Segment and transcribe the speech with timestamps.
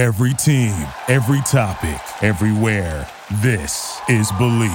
[0.00, 0.72] Every team,
[1.08, 3.06] every topic, everywhere.
[3.42, 4.70] This is Bleav.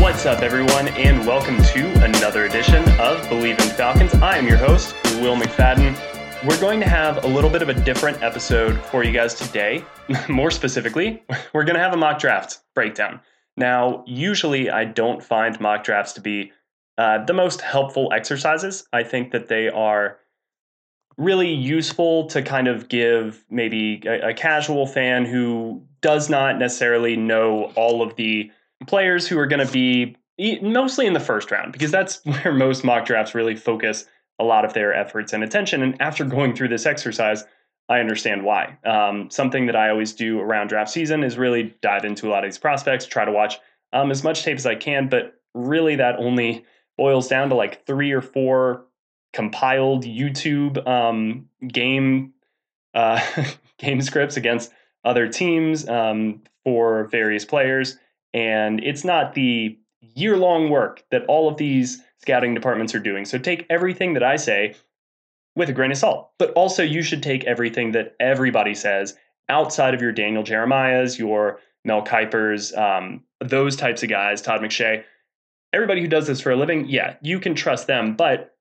[0.00, 4.14] What's up, everyone, and welcome to another edition of Bleav in Falcons.
[4.14, 5.98] I am your host, Will McFadden.
[6.46, 9.84] We're going to have a little bit of a different episode for you guys today.
[10.28, 13.18] More specifically, we're going to have a mock draft breakdown.
[13.56, 16.52] Now, usually I don't find mock drafts to be
[16.98, 18.86] uh, the most helpful exercises.
[18.92, 20.18] I think that they are
[21.18, 27.16] really useful to kind of give maybe a, a casual fan who does not necessarily
[27.16, 28.50] know all of the
[28.86, 30.16] players who are going to be
[30.60, 34.06] mostly in the first round, because that's where most mock drafts really focus
[34.38, 35.82] a lot of their efforts and attention.
[35.82, 37.44] And after going through this exercise,
[37.88, 38.76] I understand why.
[38.84, 42.44] Um, something that I always do around draft season is really dive into a lot
[42.44, 43.58] of these prospects, try to watch
[43.92, 46.64] um, as much tape as I can, but really that only
[46.96, 48.86] boils down to like three or four
[49.32, 52.32] compiled YouTube um, game
[52.94, 53.20] uh,
[53.78, 54.72] game scripts against
[55.04, 57.98] other teams um, for various players,
[58.34, 63.24] and it's not the year long work that all of these scouting departments are doing.
[63.24, 64.74] So take everything that I say
[65.54, 69.16] with a grain of salt, but also you should take everything that everybody says
[69.48, 75.04] outside of your Daniel Jeremiah's, your Mel Kipers, um, those types of guys, Todd McShay
[75.76, 78.56] everybody who does this for a living, yeah, you can trust them, but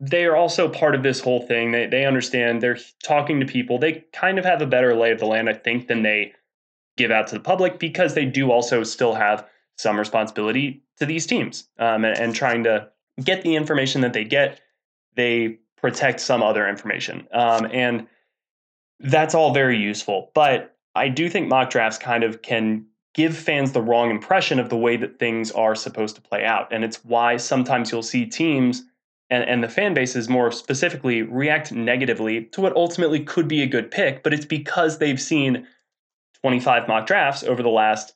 [0.00, 1.72] they are also part of this whole thing.
[1.72, 2.62] They they understand.
[2.62, 3.78] They're talking to people.
[3.78, 6.34] They kind of have a better lay of the land, I think, than they
[6.96, 9.46] give out to the public because they do also still have
[9.78, 12.88] some responsibility to these teams um, and, and, trying to
[13.22, 14.60] get the information that they get.
[15.14, 18.06] They protect some other information, um, and
[19.00, 20.30] that's all very useful.
[20.34, 24.68] But I do think mock drafts kind of can give fans the wrong impression of
[24.68, 26.70] the way that things are supposed to play out.
[26.70, 28.82] And it's why sometimes you'll see teams
[29.30, 33.66] and, and the fan bases more specifically react negatively to what ultimately could be a
[33.66, 35.66] good pick, but it's because they've seen
[36.42, 38.12] 25 mock drafts over the last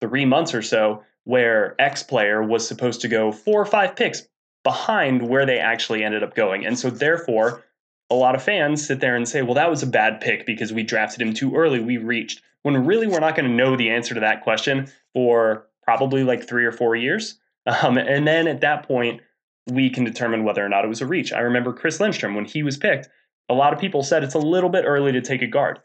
[0.00, 4.22] three months or so where X player was supposed to go four or five picks
[4.62, 6.64] behind where they actually ended up going.
[6.64, 7.64] And so therefore,
[8.08, 10.72] a lot of fans sit there and say, well, that was a bad pick because
[10.72, 11.80] we drafted him too early.
[11.80, 15.66] We reached when really we're not going to know the answer to that question for
[15.84, 17.38] probably like three or four years.
[17.66, 19.22] Um, and then at that point,
[19.70, 21.32] we can determine whether or not it was a reach.
[21.32, 23.08] I remember Chris Lindstrom, when he was picked,
[23.48, 25.78] a lot of people said it's a little bit early to take a guard.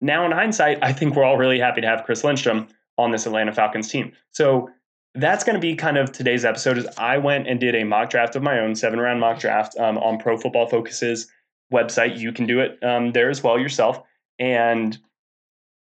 [0.00, 2.68] Now, in hindsight, I think we're all really happy to have Chris Lindstrom
[2.98, 4.12] on this Atlanta Falcons team.
[4.30, 4.70] So
[5.14, 6.78] that's going to be kind of today's episode.
[6.78, 9.76] Is I went and did a mock draft of my own, seven round mock draft
[9.78, 11.30] um, on Pro Football Focus's
[11.72, 12.18] website.
[12.18, 14.02] You can do it um, there as well yourself.
[14.38, 14.98] And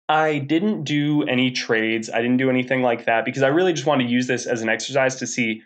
[0.08, 2.10] I didn't do any trades.
[2.10, 4.60] I didn't do anything like that because I really just wanted to use this as
[4.60, 5.62] an exercise to see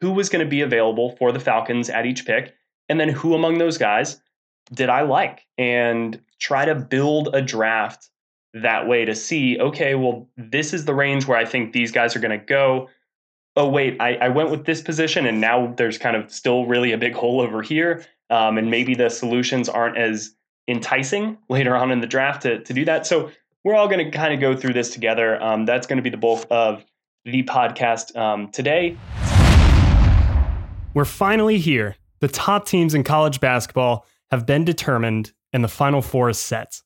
[0.00, 2.54] who was going to be available for the Falcons at each pick,
[2.88, 4.20] and then who among those guys
[4.72, 8.08] did I like, and try to build a draft
[8.54, 12.16] that way to see, okay, well, this is the range where I think these guys
[12.16, 12.88] are going to go.
[13.56, 16.92] Oh, wait, I, I, went with this position, and now there's kind of still really
[16.92, 18.04] a big hole over here.
[18.30, 20.34] Um, and maybe the solutions aren't as
[20.66, 23.06] enticing later on in the draft to, to do that.
[23.06, 23.30] So
[23.64, 25.42] we're all going to kind of go through this together.
[25.42, 26.84] Um, that's going to be the bulk of
[27.24, 28.96] the podcast um, today.
[30.94, 31.96] We're finally here.
[32.20, 36.80] The top teams in college basketball have been determined, and the Final Four is set.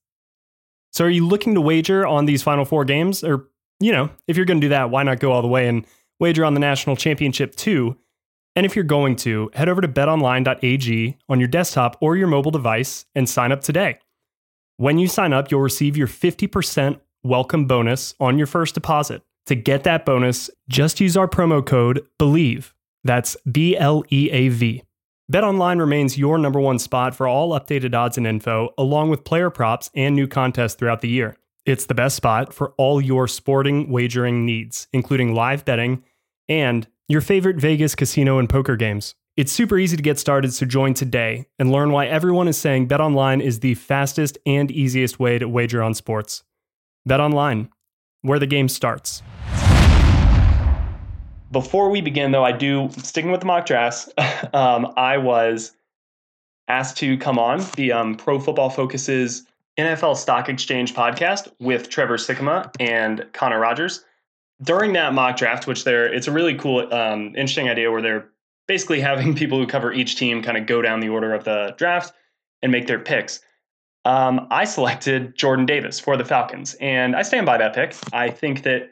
[0.92, 3.24] So, are you looking to wager on these Final Four games?
[3.24, 3.48] Or,
[3.80, 5.86] you know, if you're going to do that, why not go all the way and
[6.20, 7.96] wager on the national championship too?
[8.54, 12.50] And if you're going to, head over to betonline.ag on your desktop or your mobile
[12.50, 13.98] device and sign up today.
[14.78, 19.22] When you sign up, you'll receive your 50% welcome bonus on your first deposit.
[19.46, 22.72] To get that bonus, just use our promo code BLEAV.
[23.02, 24.82] That's B L E A V.
[25.32, 29.48] BetOnline remains your number one spot for all updated odds and info, along with player
[29.48, 31.36] props and new contests throughout the year.
[31.64, 36.04] It's the best spot for all your sporting wagering needs, including live betting
[36.50, 39.14] and your favorite Vegas casino and poker games.
[39.36, 42.88] It's super easy to get started, so join today and learn why everyone is saying
[42.88, 46.42] BetOnline is the fastest and easiest way to wager on sports.
[47.06, 47.68] BetOnline,
[48.22, 49.22] where the game starts.
[51.52, 54.08] Before we begin, though, I do, sticking with the mock drafts,
[54.54, 55.72] um, I was
[56.68, 59.44] asked to come on the um, Pro Football Focuses
[59.78, 64.02] NFL Stock Exchange podcast with Trevor Sikkema and Connor Rogers.
[64.62, 68.30] During that mock draft, which they're, it's a really cool, um, interesting idea where they're
[68.68, 71.74] basically having people who cover each team kind of go down the order of the
[71.76, 72.12] draft
[72.62, 73.40] and make their picks.
[74.04, 77.94] Um, I selected Jordan Davis for the Falcons, and I stand by that pick.
[78.12, 78.90] I think that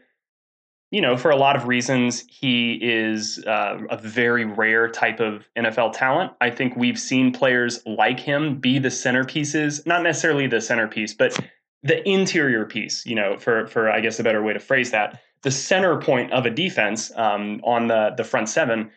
[0.95, 5.49] you know, for a lot of reasons, he is uh, a very rare type of
[5.59, 6.31] NFL talent.
[6.41, 11.37] I think we've seen players like him be the centerpieces, not necessarily the centerpiece, but
[11.83, 15.21] the interior piece, you know, for, for I guess a better way to phrase that,
[15.43, 18.93] the center point of a defense um, on the, the front seven.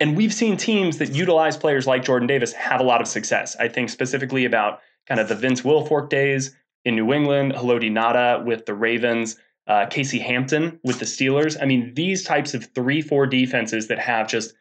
[0.00, 3.54] And we've seen teams that utilize players like Jordan Davis have a lot of success.
[3.56, 8.44] I think specifically about kind of the Vince Wilfork days in New England, Haloti Ngata
[8.44, 9.36] with the Ravens
[9.66, 11.56] uh, Casey Hampton with the Steelers.
[11.60, 14.54] I mean, these types of 3 4 defenses that have just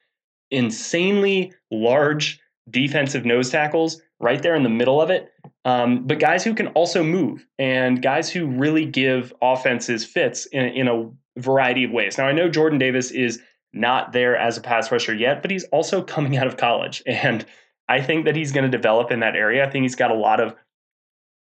[0.52, 2.40] insanely large
[2.70, 5.32] defensive nose tackles right there in the middle of it.
[5.66, 10.66] Um, but guys who can also move and guys who really give offenses fits in,
[10.66, 11.10] in a
[11.40, 12.18] variety of ways.
[12.18, 13.42] Now, I know Jordan Davis is
[13.74, 17.04] not there as a pass rusher yet, but he's also coming out of college.
[17.06, 17.46] And
[17.88, 19.66] I think that he's going to develop in that area.
[19.66, 20.56] I think he's got a lot of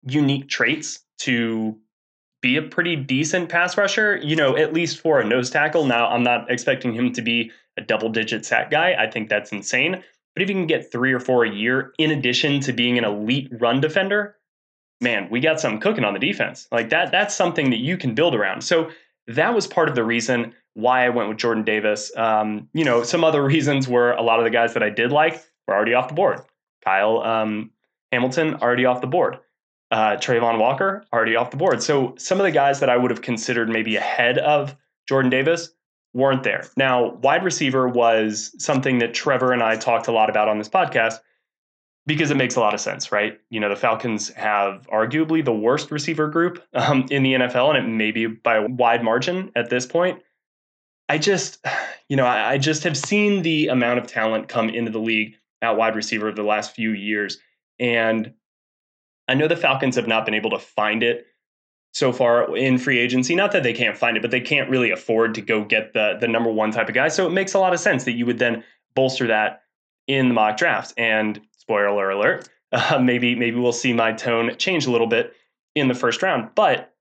[0.05, 1.79] unique traits to
[2.41, 5.87] be a pretty decent pass rusher, you know, at least for a nose tackle.
[5.87, 8.95] Now, I'm not expecting him to be a double digit sack guy.
[8.99, 10.03] I think that's insane.
[10.35, 13.05] But if you can get three or four a year, in addition to being an
[13.05, 14.37] elite run defender,
[15.01, 16.67] man, we got something cooking on the defense.
[16.73, 18.63] Like that, that's something that you can build around.
[18.63, 18.91] So
[19.29, 22.15] that was part of the reason why I went with Jordan Davis.
[22.17, 25.13] Um, you know, some other reasons were a lot of the guys that I did
[25.13, 26.41] like were already off the board.
[26.85, 27.71] Kyle um,
[28.11, 29.39] Hamilton already off the board
[29.93, 31.83] uh, Travon Walker already off the board.
[31.83, 34.75] So some of the guys that I would have considered maybe ahead of
[35.07, 35.69] Jordan Davis
[36.15, 36.65] weren't there.
[36.77, 40.69] Now, wide receiver was something that Trevor and I talked a lot about on this
[40.69, 41.19] podcast
[42.07, 43.39] because it makes a lot of sense, right?
[43.51, 47.87] You know, the Falcons have arguably the worst receiver group um, in the NFL, and
[47.87, 50.21] it may be by a wide margin at this point.
[51.13, 51.63] I just,
[52.09, 55.35] you know, I, I just have seen the amount of talent come into the league
[55.61, 57.37] at wide receiver over the last few years.
[57.79, 58.33] And
[59.29, 61.27] I know the Falcons have not been able to find it
[61.93, 63.35] so far in free agency.
[63.35, 66.17] Not that they can't find it, but they can't really afford to go get the
[66.19, 67.09] the number one type of guy.
[67.09, 69.65] So it makes a lot of sense that you would then bolster that
[70.07, 70.95] in the mock draft.
[70.97, 75.35] And spoiler alert, uh, maybe maybe we'll see my tone change a little bit
[75.75, 76.55] in the first round.
[76.55, 76.92] But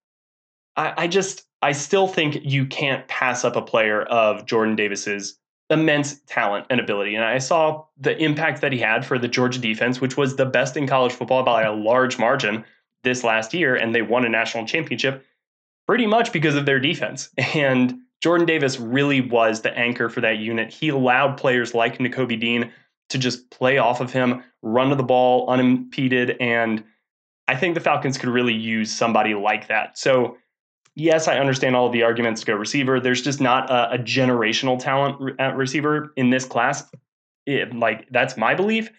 [0.75, 5.37] I, I just I still think you can't pass up a player of Jordan Davis's
[5.69, 7.15] immense talent and ability.
[7.15, 10.45] And I saw the impact that he had for the Georgia defense, which was the
[10.45, 12.65] best in college football by a large margin
[13.03, 13.75] this last year.
[13.75, 15.25] And they won a national championship
[15.87, 17.29] pretty much because of their defense.
[17.55, 20.71] And Jordan Davis really was the anchor for that unit.
[20.71, 22.71] He allowed players like Nakobe Dean
[23.09, 26.37] to just play off of him, run to the ball unimpeded.
[26.39, 26.83] And
[27.47, 29.97] I think the Falcons could really use somebody like that.
[29.97, 30.37] So
[30.95, 32.99] yes, I understand all of the arguments to go receiver.
[32.99, 36.83] There's just not a, a generational talent at receiver in this class.
[37.45, 38.89] It, like that's my belief.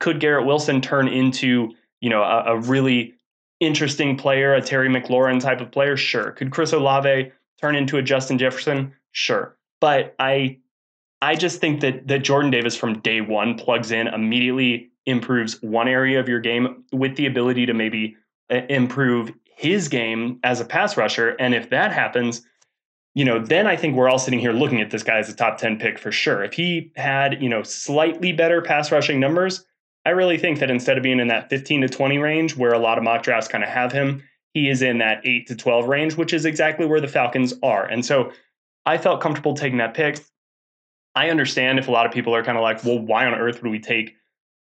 [0.00, 1.70] Could Garrett Wilson turn into
[2.00, 3.14] you know a, a, really
[3.60, 5.96] interesting player, a Terry McLaurin type of player?
[5.96, 6.32] Sure.
[6.32, 8.92] Could Chris Olave turn into a Justin Jefferson?
[9.12, 9.56] Sure.
[9.80, 10.58] But I
[11.22, 15.88] I just think that that Jordan Davis from day one plugs in immediately improves one
[15.88, 18.16] area of your game with the ability to maybe
[18.50, 21.30] uh, improve his game as a pass rusher.
[21.40, 22.42] And if that happens,
[23.14, 25.34] you know, then I think we're all sitting here looking at this guy as a
[25.34, 26.44] top 10 pick for sure.
[26.44, 29.64] If he had, you know, slightly better pass rushing numbers,
[30.06, 32.78] I really think that instead of being in that 15 to 20 range where a
[32.78, 34.22] lot of mock drafts kind of have him,
[34.54, 37.84] he is in that 8 to 12 range, which is exactly where the Falcons are.
[37.84, 38.30] And so
[38.86, 40.20] I felt comfortable taking that pick.
[41.16, 43.60] I understand if a lot of people are kind of like, well, why on earth
[43.60, 44.14] would we take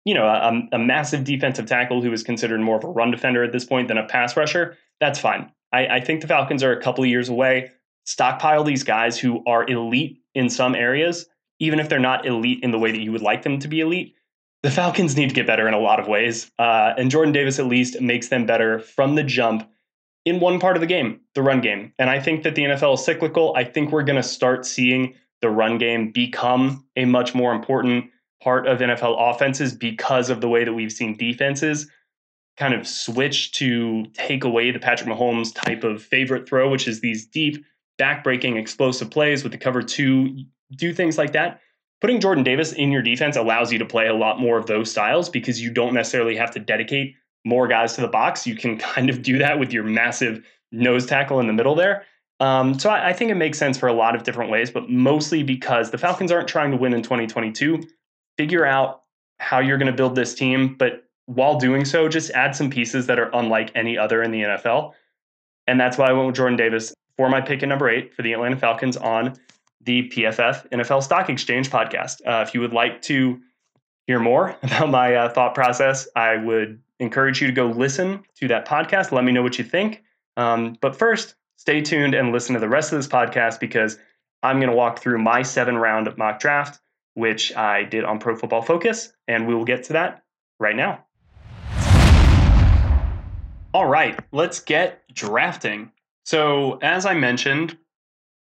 [0.06, 3.43] you know, a, a, massive defensive tackle who is considered more of a run defender
[3.43, 5.51] at this point than a pass rusher, that's fine.
[5.71, 7.71] I, I think the Falcons are a couple of years away.
[8.05, 11.25] Stockpile these guys who are elite in some areas,
[11.59, 13.81] even if they're not elite in the way that you would like them to be
[13.81, 14.15] elite.
[14.63, 16.51] The Falcons need to get better in a lot of ways.
[16.57, 19.69] Uh, and Jordan Davis, at least, makes them better from the jump
[20.25, 21.93] in one part of the game, the run game.
[21.99, 23.55] And I think that the NFL is cyclical.
[23.55, 28.05] I think we're going to start seeing the run game become a much more important
[28.41, 31.87] part of NFL offenses because of the way that we've seen defenses
[32.57, 37.01] kind of switch to take away the Patrick Mahomes type of favorite throw, which is
[37.01, 37.63] these deep,
[38.00, 40.38] backbreaking, explosive plays with the cover two,
[40.75, 41.59] do things like that.
[42.01, 44.91] Putting Jordan Davis in your defense allows you to play a lot more of those
[44.91, 48.45] styles because you don't necessarily have to dedicate more guys to the box.
[48.47, 52.05] You can kind of do that with your massive nose tackle in the middle there.
[52.41, 54.89] Um, so I, I think it makes sense for a lot of different ways, but
[54.89, 57.81] mostly because the Falcons aren't trying to win in 2022
[58.38, 59.03] figure out
[59.39, 63.08] how you're going to build this team, but while doing so, just add some pieces
[63.08, 64.94] that are unlike any other in the NFL.
[65.67, 68.22] And that's why I went with Jordan Davis for my pick at number eight for
[68.22, 69.36] the Atlanta Falcons on
[69.82, 72.22] the PFF NFL Stock Exchange podcast.
[72.25, 73.39] Uh, if you would like to
[74.08, 78.48] hear more about my uh, thought process, I would encourage you to go listen to
[78.48, 79.12] that podcast.
[79.12, 80.03] Let me know what you think.
[80.38, 83.98] Um, but first, stay tuned and listen to the rest of this podcast because
[84.44, 86.79] I'm going to walk through my seven round mock draft,
[87.13, 90.24] which I did on Pro Football Focus, and we will get to that
[90.60, 91.04] right now.
[93.75, 95.91] All right, let's get drafting.
[96.24, 97.77] So, as I mentioned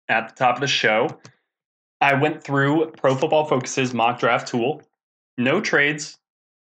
[0.06, 1.08] at the top of the show,
[2.02, 4.82] I went through Pro Football Focus's mock draft tool.
[5.38, 6.18] No trades.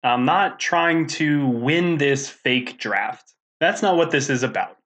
[0.04, 3.34] I'm not trying to win this fake draft.
[3.58, 4.78] That's not what this is about.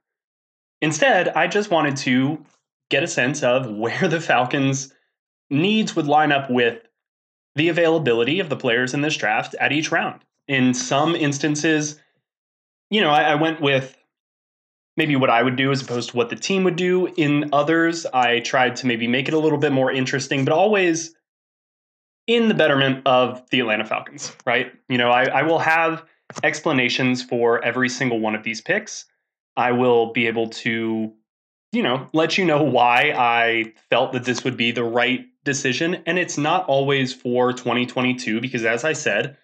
[0.80, 2.42] Instead, I just wanted to
[2.88, 4.94] get a sense of where the Falcons'
[5.50, 6.80] needs would line up with
[7.54, 10.24] the availability of the players in this draft at each round.
[10.46, 12.00] In some instances,
[12.90, 13.96] you know, I, I went with
[14.96, 17.06] maybe what I would do as opposed to what the team would do.
[17.16, 21.14] In others, I tried to maybe make it a little bit more interesting, but always
[22.26, 24.72] in the betterment of the Atlanta Falcons, right?
[24.88, 26.04] You know, I, I will have
[26.42, 29.06] explanations for every single one of these picks.
[29.56, 31.12] I will be able to,
[31.72, 36.02] you know, let you know why I felt that this would be the right decision.
[36.06, 39.36] And it's not always for 2022, because as I said,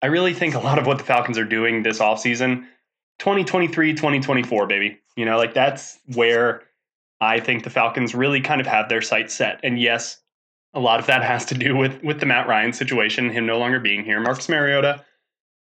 [0.00, 2.66] I really think a lot of what the Falcons are doing this offseason
[3.22, 4.98] 2023, 2024, baby.
[5.14, 6.64] You know, like that's where
[7.20, 9.60] I think the Falcons really kind of have their sights set.
[9.62, 10.20] And yes,
[10.74, 13.60] a lot of that has to do with with the Matt Ryan situation, him no
[13.60, 14.18] longer being here.
[14.18, 15.04] Marcus Mariota,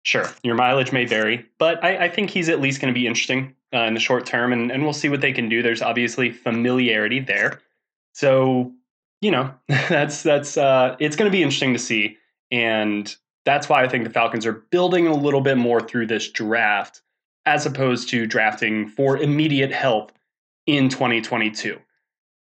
[0.05, 3.09] sure, your mileage may vary, but I, I think he's at least going to be
[3.09, 5.61] interesting uh, in the short term, and, and we'll see what they can do.
[5.61, 7.61] There's obviously familiarity there,
[8.13, 8.71] so
[9.21, 9.53] you know
[9.89, 12.17] that's that's uh, it's going to be interesting to see,
[12.53, 13.13] and
[13.45, 17.03] that's why I think the Falcons are building a little bit more through this draft
[17.47, 20.13] as opposed to drafting for immediate help
[20.67, 21.79] in 2022.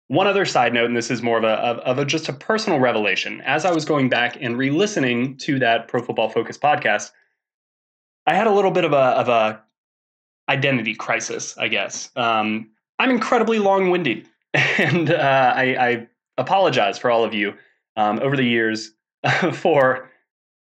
[0.09, 2.81] One other side note, and this is more of a, of, a just a personal
[2.81, 3.41] revelation.
[3.43, 7.13] As I was going back and re-listening to that Pro Football Focus podcast,
[8.27, 9.63] I had a little bit of a of a
[10.49, 12.11] identity crisis, I guess.
[12.17, 16.07] Um, I'm incredibly long-winded, and uh, I, I,
[16.39, 17.55] apologize for all of you
[17.97, 18.93] um, over the years
[19.53, 20.11] for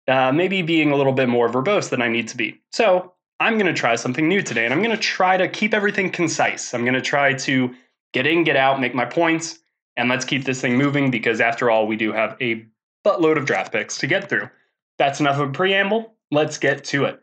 [0.06, 2.60] uh, maybe being a little bit more verbose than I need to be.
[2.72, 5.74] So I'm going to try something new today and I'm going to try to keep
[5.74, 6.72] everything concise.
[6.74, 7.74] I'm going to try to
[8.12, 9.58] get in, get out, make my points,
[9.96, 12.64] and let's keep this thing moving because after all, we do have a
[13.04, 14.48] buttload of draft picks to get through.
[14.96, 16.14] That's enough of a preamble.
[16.30, 17.20] Let's get to it.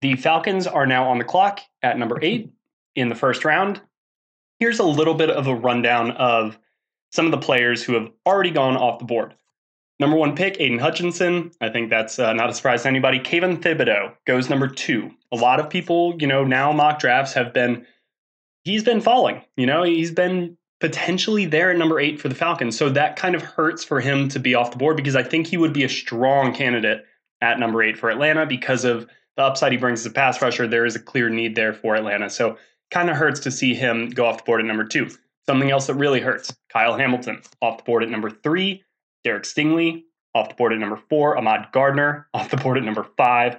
[0.00, 2.50] The Falcons are now on the clock at number eight
[2.96, 3.78] in the first round.
[4.60, 6.58] Here's a little bit of a rundown of
[7.12, 9.34] some of the players who have already gone off the board.
[10.00, 11.50] Number one pick, Aidan Hutchinson.
[11.60, 13.18] I think that's uh, not a surprise to anybody.
[13.18, 15.10] Kayvon Thibodeaux goes number two.
[15.32, 17.84] A lot of people, you know, now mock drafts have been,
[18.62, 19.42] he's been falling.
[19.56, 22.78] You know, he's been potentially there at number eight for the Falcons.
[22.78, 25.48] So that kind of hurts for him to be off the board because I think
[25.48, 27.04] he would be a strong candidate
[27.40, 30.68] at number eight for Atlanta because of the upside he brings as a pass rusher.
[30.68, 32.30] There is a clear need there for Atlanta.
[32.30, 32.56] So
[32.90, 35.08] kind of hurts to see him go off the board at number two.
[35.46, 38.84] Something else that really hurts Kyle Hamilton off the board at number three.
[39.28, 40.04] Derek Stingley
[40.34, 41.36] off the board at number four.
[41.36, 43.58] Ahmad Gardner off the board at number five.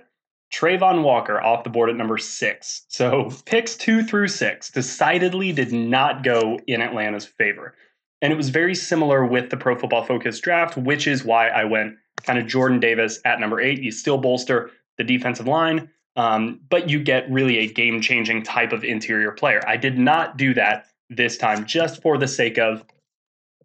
[0.52, 2.86] Travon Walker off the board at number six.
[2.88, 7.76] So picks two through six decidedly did not go in Atlanta's favor.
[8.24, 11.66] And it was very similar with the Pro Football Focus draft, which is why I
[11.66, 13.84] went kind of Jordan Davis at number eight.
[13.84, 18.74] You still bolster the defensive line, um, but you get really a game changing type
[18.74, 19.62] of interior player.
[19.68, 22.84] I did not do that this time just for the sake of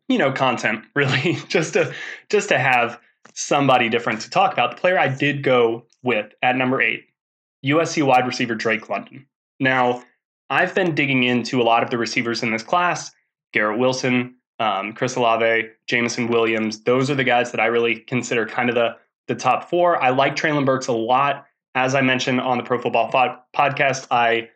[0.08, 1.94] you know content really just to
[2.30, 3.00] just to have
[3.32, 4.73] somebody different to talk about.
[4.73, 7.06] The player i did go with at number eight
[7.64, 9.26] usc wide receiver drake london.
[9.61, 10.02] Now
[10.50, 13.11] i've been digging into a lot of the receivers in this class.
[13.52, 18.46] Garrett wilson um, chris olave jameson williams those are the guys that i really consider
[18.46, 18.96] kind of the
[19.26, 20.02] the top four.
[20.02, 21.46] I like Treylon burks a lot.
[21.75, 24.49] As i mentioned on the pro football podcast i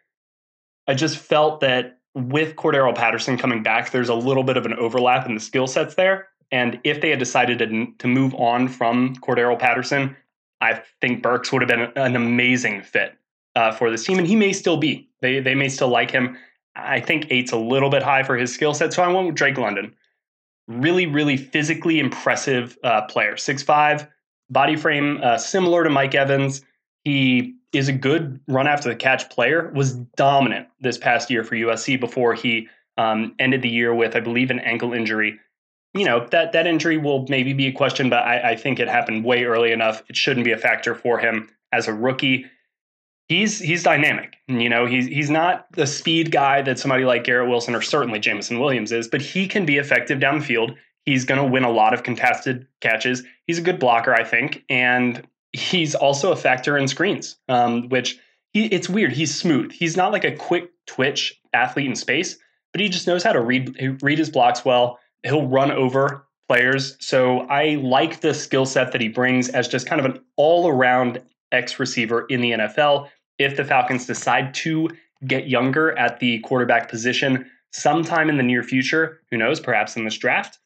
[0.87, 4.75] i just felt that with Cordarrelle Patterson coming back, there's a little bit of an
[4.75, 6.29] overlap in the skill sets there.
[6.50, 10.17] And if they had decided to, to move on from Cordarrelle Patterson,
[10.61, 13.15] I think Burks would have been an amazing fit
[13.55, 15.09] uh, for this team, and he may still be.
[15.21, 16.37] They they may still like him.
[16.75, 19.37] I think eight's a little bit high for his skill set, so I went with
[19.37, 19.95] Drake London.
[20.69, 23.37] Really, really physically impressive uh, player.
[23.37, 24.07] Six five,
[24.50, 26.62] body frame uh, similar to Mike Evans.
[27.05, 31.55] He is a good run after the catch player, was dominant this past year for
[31.55, 35.39] USC before he um, ended the year with, I believe, an ankle injury.
[35.95, 38.89] You know, that, that injury will maybe be a question, but I, I think it
[38.89, 40.03] happened way early enough.
[40.09, 42.47] It shouldn't be a factor for him as a rookie.
[43.29, 44.37] He's he's dynamic.
[44.47, 48.19] You know, he's he's not the speed guy that somebody like Garrett Wilson or certainly
[48.19, 50.75] Jameson Williams is, but he can be effective down the field.
[51.05, 53.23] He's going to win a lot of contested catches.
[53.47, 55.27] He's a good blocker, I think, and
[55.59, 58.19] he's also a factor in screens, um, which
[58.53, 59.12] he, it's weird.
[59.12, 59.73] He's smooth.
[59.73, 62.38] He's not like a quick twitch athlete in space,
[62.73, 64.99] but he just knows how to read read his blocks well.
[65.25, 66.97] He'll run over players.
[67.00, 70.69] So I like the skill set that he brings as just kind of an all
[70.69, 71.21] around
[71.53, 73.09] X receiver in the NFL.
[73.38, 74.88] If the Falcons decide to
[75.27, 80.05] get younger at the quarterback position sometime in the near future, who knows, perhaps in
[80.05, 80.59] this draft,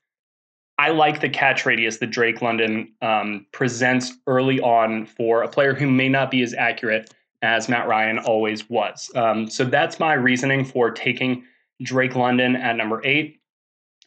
[0.78, 5.74] I like the catch radius that Drake London um, presents early on for a player
[5.74, 9.10] who may not be as accurate as Matt Ryan always was.
[9.14, 11.44] Um, so that's my reasoning for taking
[11.82, 13.40] Drake London at number eight.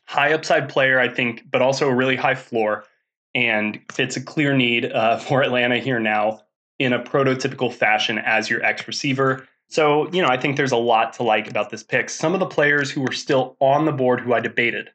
[0.07, 2.85] High upside player, I think, but also a really high floor
[3.33, 6.41] and fits a clear need uh, for Atlanta here now
[6.79, 9.47] in a prototypical fashion as your ex receiver.
[9.67, 12.09] So, you know, I think there's a lot to like about this pick.
[12.09, 14.89] Some of the players who were still on the board who I debated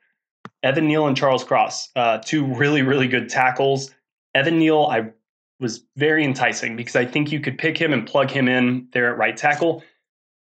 [0.62, 3.90] Evan Neal and Charles Cross, uh, two really, really good tackles.
[4.34, 5.10] Evan Neal, I
[5.58, 9.10] was very enticing because I think you could pick him and plug him in there
[9.10, 9.82] at right tackle.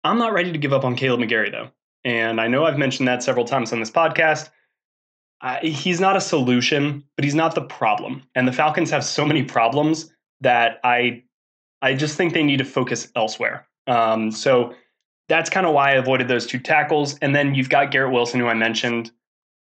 [0.04, 1.70] I'm not ready to give up on Kaleb McGary, though.
[2.04, 4.50] And I know I've mentioned that several times on this podcast.
[5.62, 8.22] He's not a solution, but he's not the problem.
[8.34, 11.22] And the Falcons have so many problems that I,
[11.82, 13.66] I just think they need to focus elsewhere.
[13.86, 14.74] Um, so
[15.28, 17.18] that's kind of why I avoided those two tackles.
[17.18, 19.10] And then you've got Garrett Wilson, who I mentioned.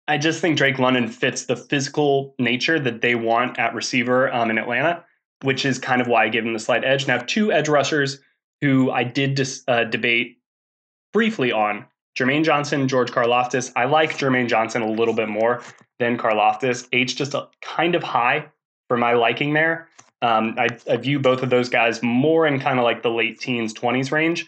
[0.09, 4.51] I just think Drake London fits the physical nature that they want at receiver um,
[4.51, 5.05] in Atlanta,
[5.43, 7.07] which is kind of why I gave him the slight edge.
[7.07, 8.19] Now, two edge rushers
[8.63, 10.39] who I did dis, uh, debate
[11.13, 11.85] briefly on
[12.19, 13.71] Jermaine Johnson, George Karlaftis.
[13.77, 15.63] I like Jermaine Johnson a little bit more
[15.99, 16.89] than Karlaftis.
[16.93, 18.47] Age just a, kind of high
[18.89, 19.89] for my liking there.
[20.23, 23.39] Um, I, I view both of those guys more in kind of like the late
[23.39, 24.47] teens, 20s range.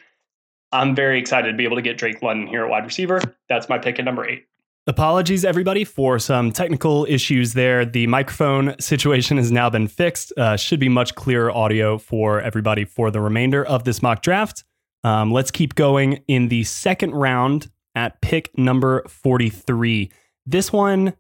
[0.73, 3.21] I'm very excited to be able to get Drake London here at wide receiver.
[3.49, 4.47] That's my pick at number eight.
[4.91, 7.85] Apologies, everybody, for some technical issues there.
[7.85, 10.33] The microphone situation has now been fixed.
[10.37, 14.65] Uh, should be much clearer audio for everybody for the remainder of this mock draft.
[15.05, 20.11] Um, let's keep going in the second round at pick number 43.
[20.45, 21.15] This one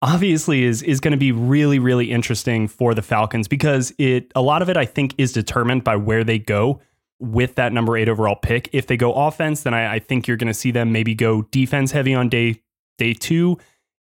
[0.00, 4.40] obviously is is going to be really really interesting for the Falcons because it a
[4.40, 6.80] lot of it I think is determined by where they go
[7.18, 8.70] with that number 8 overall pick.
[8.72, 11.42] If they go offense, then I, I think you're going to see them maybe go
[11.42, 12.62] defense heavy on day
[13.00, 13.58] day two.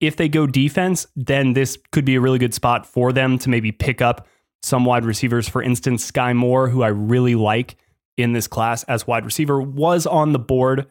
[0.01, 3.49] If they go defense, then this could be a really good spot for them to
[3.49, 4.27] maybe pick up
[4.63, 5.47] some wide receivers.
[5.47, 7.77] For instance, Skyy Moore, who I really like
[8.17, 10.87] in this class as wide receiver, was on the board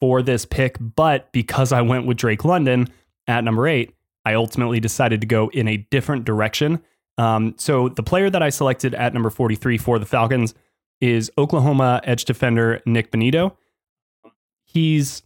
[0.00, 0.76] for this pick.
[0.80, 2.88] But because I went with Drake London
[3.26, 6.80] at number eight, I ultimately decided to go in a different direction.
[7.18, 10.54] Um, so the player that I selected at number 43 for the Falcons
[11.00, 13.56] is Oklahoma edge defender Nik Bonitto.
[14.64, 15.22] He's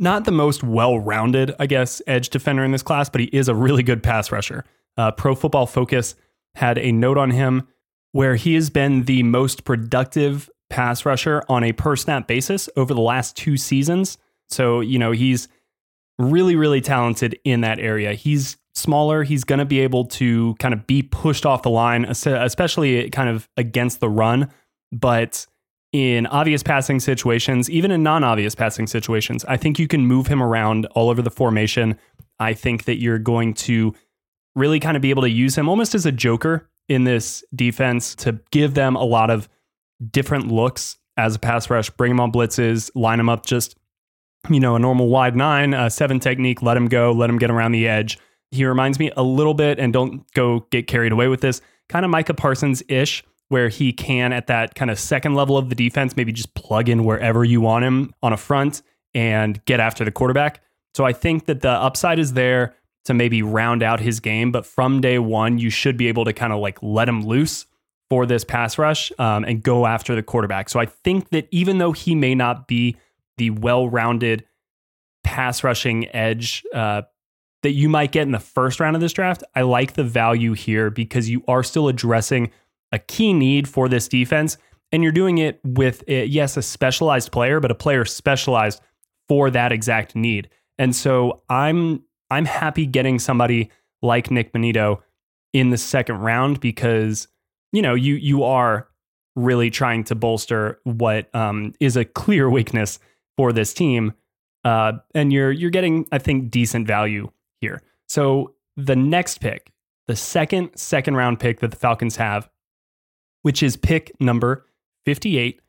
[0.00, 3.48] not the most well rounded, I guess, edge defender in this class, but he is
[3.48, 4.64] a really good pass rusher.
[4.96, 6.14] Uh, Pro Football Focus
[6.54, 7.68] had a note on him
[8.12, 12.94] where he has been the most productive pass rusher on a per snap basis over
[12.94, 14.18] the last two seasons.
[14.48, 15.48] So, you know, he's
[16.18, 18.14] really, really talented in that area.
[18.14, 19.22] He's smaller.
[19.22, 23.28] He's going to be able to kind of be pushed off the line, especially kind
[23.28, 24.50] of against the run.
[24.92, 25.46] But
[25.92, 29.44] in obvious passing situations, even in non obvious passing situations.
[29.46, 31.98] I think you can move him around all over the formation.
[32.38, 33.94] I think that you're going to
[34.54, 38.14] really kind of be able to use him almost as a joker in this defense
[38.16, 39.48] to give them a lot of
[40.10, 43.76] different looks as a pass rush, bring him on blitzes, line him up just,
[44.48, 47.50] you know, a normal wide nine, a seven technique, let him go, let him get
[47.50, 48.18] around the edge.
[48.50, 52.04] He reminds me a little bit, and don't go get carried away with this, kind
[52.04, 55.74] of Micah Parsons ish where he can at that kind of second level of the
[55.74, 58.80] defense maybe just plug in wherever you want him on a front
[59.12, 60.62] and get after the quarterback.
[60.94, 64.64] So I think that the upside is there to maybe round out his game, but
[64.64, 67.66] from day one you should be able to kind of like let him loose
[68.08, 70.68] for this pass rush um, and go after the quarterback.
[70.68, 72.96] So I think that even though he may not be
[73.36, 74.44] the well-rounded
[75.24, 77.02] pass rushing edge uh,
[77.62, 80.52] that you might get in the first round of this draft, I like the value
[80.52, 82.52] here because you are still addressing
[82.92, 84.56] a key need for this defense.
[84.92, 88.80] And you're doing it with, a, yes, a specialized player, but a player specialized
[89.28, 90.48] for that exact need.
[90.78, 93.70] And so I'm I'm happy getting somebody
[94.02, 95.00] like Nik Bonitto
[95.52, 97.28] in the second round because
[97.72, 98.88] you know you you are
[99.36, 102.98] really trying to bolster what um, is a clear weakness
[103.36, 104.14] for this team,
[104.64, 107.82] uh, and you're you're getting I think decent value here.
[108.08, 109.70] So the next pick,
[110.06, 112.48] the second second round pick that the Falcons have
[113.42, 114.66] which is pick number
[115.06, 115.60] 58.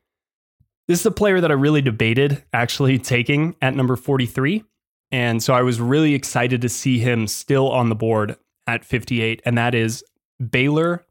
[0.88, 4.64] This is a player that I really debated actually taking at number 43.
[5.10, 9.42] And so I was really excited to see him still on the board at 58,
[9.44, 10.02] and that is
[10.50, 11.04] Baylor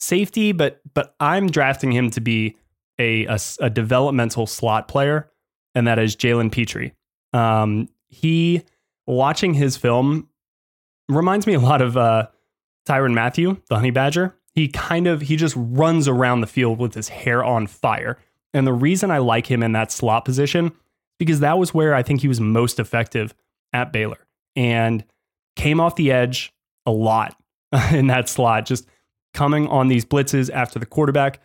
[0.00, 2.56] safety, but but I'm drafting him to be
[2.98, 5.30] a, a, a developmental slot player,
[5.74, 6.92] and that is Jalen Pitre.
[7.32, 8.62] Um, he
[9.06, 10.28] watching his film
[11.08, 12.28] reminds me a lot of uh,
[12.88, 14.36] Tyrann Mathieu, the honey badger.
[14.54, 18.18] He kind of he just runs around the field with his hair on fire.
[18.54, 20.72] And the reason I like him in that slot position
[21.18, 23.32] because that was where I think he was most effective
[23.72, 25.04] at Baylor and
[25.56, 26.52] came off the edge
[26.84, 27.36] a lot
[27.92, 28.86] in that slot, just
[29.32, 31.40] coming on these blitzes after the quarterback.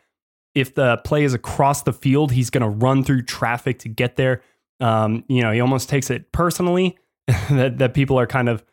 [0.56, 4.16] If the play is across the field, he's going to run through traffic to get
[4.16, 4.42] there.
[4.80, 8.64] Um, you know, he almost takes it personally that, that people are kind of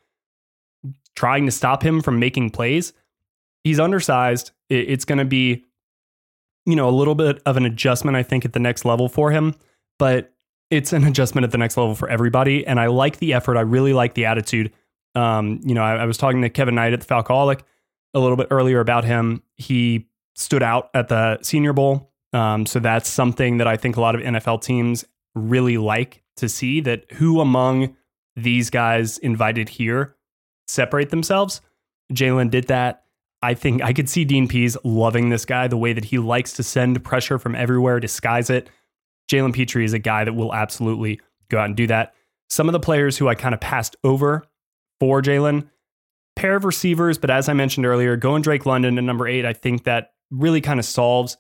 [1.15, 2.95] trying to stop him from making plays.
[3.65, 4.53] He's undersized.
[4.69, 5.65] It, it's going to be,
[6.67, 9.31] you know, a little bit of an adjustment, I think, at the next level for
[9.31, 9.55] him.
[9.99, 10.33] But
[10.71, 12.67] it's an adjustment at the next level for everybody.
[12.67, 13.57] And I like the effort.
[13.57, 14.73] I really like the attitude.
[15.15, 17.61] Um, you know, I, I was talking to Kevin Knight at the Falcoholic
[18.15, 19.43] a little bit earlier about him.
[19.57, 22.13] He stood out at the Senior Bowl.
[22.33, 26.49] Um, so that's something that I think a lot of NFL teams really like to
[26.49, 27.97] see that who among
[28.37, 30.17] these guys invited here
[30.67, 31.61] separate themselves.
[32.13, 33.04] Jalen did that.
[33.45, 36.55] I think I could see Dean Pees loving this guy, the way that he likes
[36.55, 38.71] to send pressure from everywhere, disguise it.
[39.31, 42.15] Jalen Pitre is a guy that will absolutely go out and do that.
[42.49, 44.45] Some of the players who I kind of passed over
[44.99, 45.69] for Jalen,
[46.37, 49.53] pair of receivers, but as I mentioned earlier, going Drake London at number eight, I
[49.53, 51.37] think that really kind of solves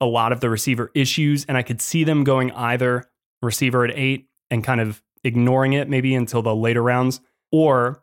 [0.00, 1.44] a lot of the receiver issues.
[1.46, 3.04] And I could see them going either
[3.42, 8.02] receiver at eight and kind of ignoring it maybe until the later rounds, or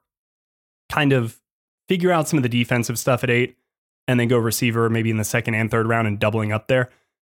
[0.89, 1.39] kind of
[1.89, 3.58] figure out some of the defensive stuff at eight
[4.08, 6.89] and then go receiver maybe in the second and third round and doubling up there.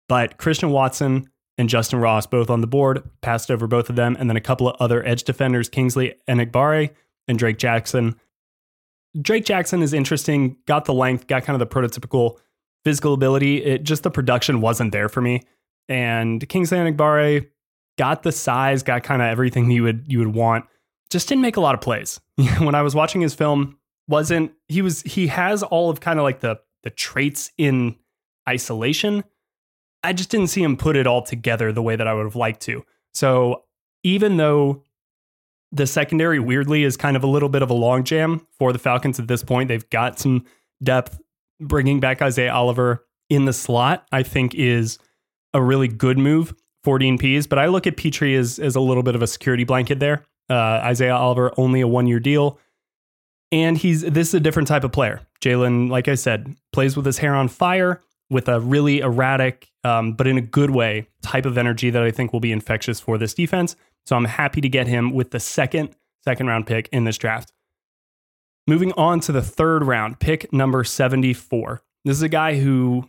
[0.09, 4.17] But Christian Watson and Justyn Ross both on the board, passed over both of them,
[4.19, 6.91] and then a couple of other edge defenders, Kingsley Enagbare
[7.29, 8.17] and Drake Jackson.
[9.21, 12.39] Drake Jackson is interesting, got the length, got kind of the prototypical
[12.85, 13.65] physical ability.
[13.65, 15.43] It just the production wasn't there for me.
[15.89, 17.49] And Kingsley Enagbare
[17.99, 20.67] got the size, got kind of everything you would you would want.
[21.11, 22.21] Just didn't make a lot of plays.
[22.59, 26.23] when I was watching his film, wasn't he was he has all of kind of
[26.23, 27.97] like the the traits in
[28.49, 29.25] isolation,
[30.05, 32.37] I just didn't see him put it all together the way that I would have
[32.37, 32.85] liked to.
[33.13, 33.65] So
[34.05, 34.85] even though
[35.73, 38.79] the secondary weirdly is kind of a little bit of a long jam for the
[38.79, 40.45] Falcons at this point, they've got some
[40.83, 41.21] depth.
[41.59, 44.99] Bringing back Isaiah Oliver in the slot, I think, is
[45.55, 47.47] a really good move for Dean Pees.
[47.47, 50.23] But I look at Pitre as, as a little bit of a security blanket there.
[50.51, 52.59] Uh, Isaiah Oliver, only a one year deal.
[53.53, 55.21] And he's this is a different type of player.
[55.41, 60.13] Jalen, like I said, plays with his hair on fire with a really erratic, um,
[60.13, 63.19] but in a good way, type of energy that I think will be infectious for
[63.19, 63.77] this defense.
[64.05, 67.53] So I'm happy to get him with the second second round pick in this draft.
[68.67, 71.83] Moving on to the third round, pick number 74.
[72.05, 73.09] This is a guy who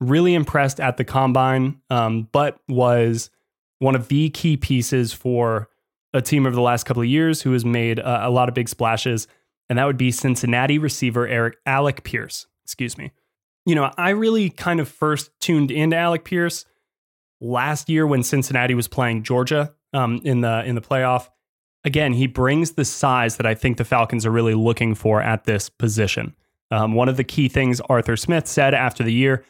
[0.00, 3.30] really impressed at the combine, um, but was
[3.78, 5.68] one of the key pieces for
[6.14, 8.54] a team over the last couple of years who has made uh, a lot of
[8.54, 9.28] big splashes,
[9.68, 12.46] and that would be Cincinnati receiver Eric Alec Pierce.
[12.64, 13.12] Excuse me
[13.66, 16.64] you know, I really kind of first tuned into Alec Pierce
[17.40, 21.28] last year when Cincinnati was playing Georgia um, in the in the playoff.
[21.84, 25.44] Again, he brings the size that I think the Falcons are really looking for at
[25.44, 26.34] this position.
[26.70, 29.44] Um, one of the key things Arthur Smith said after the year,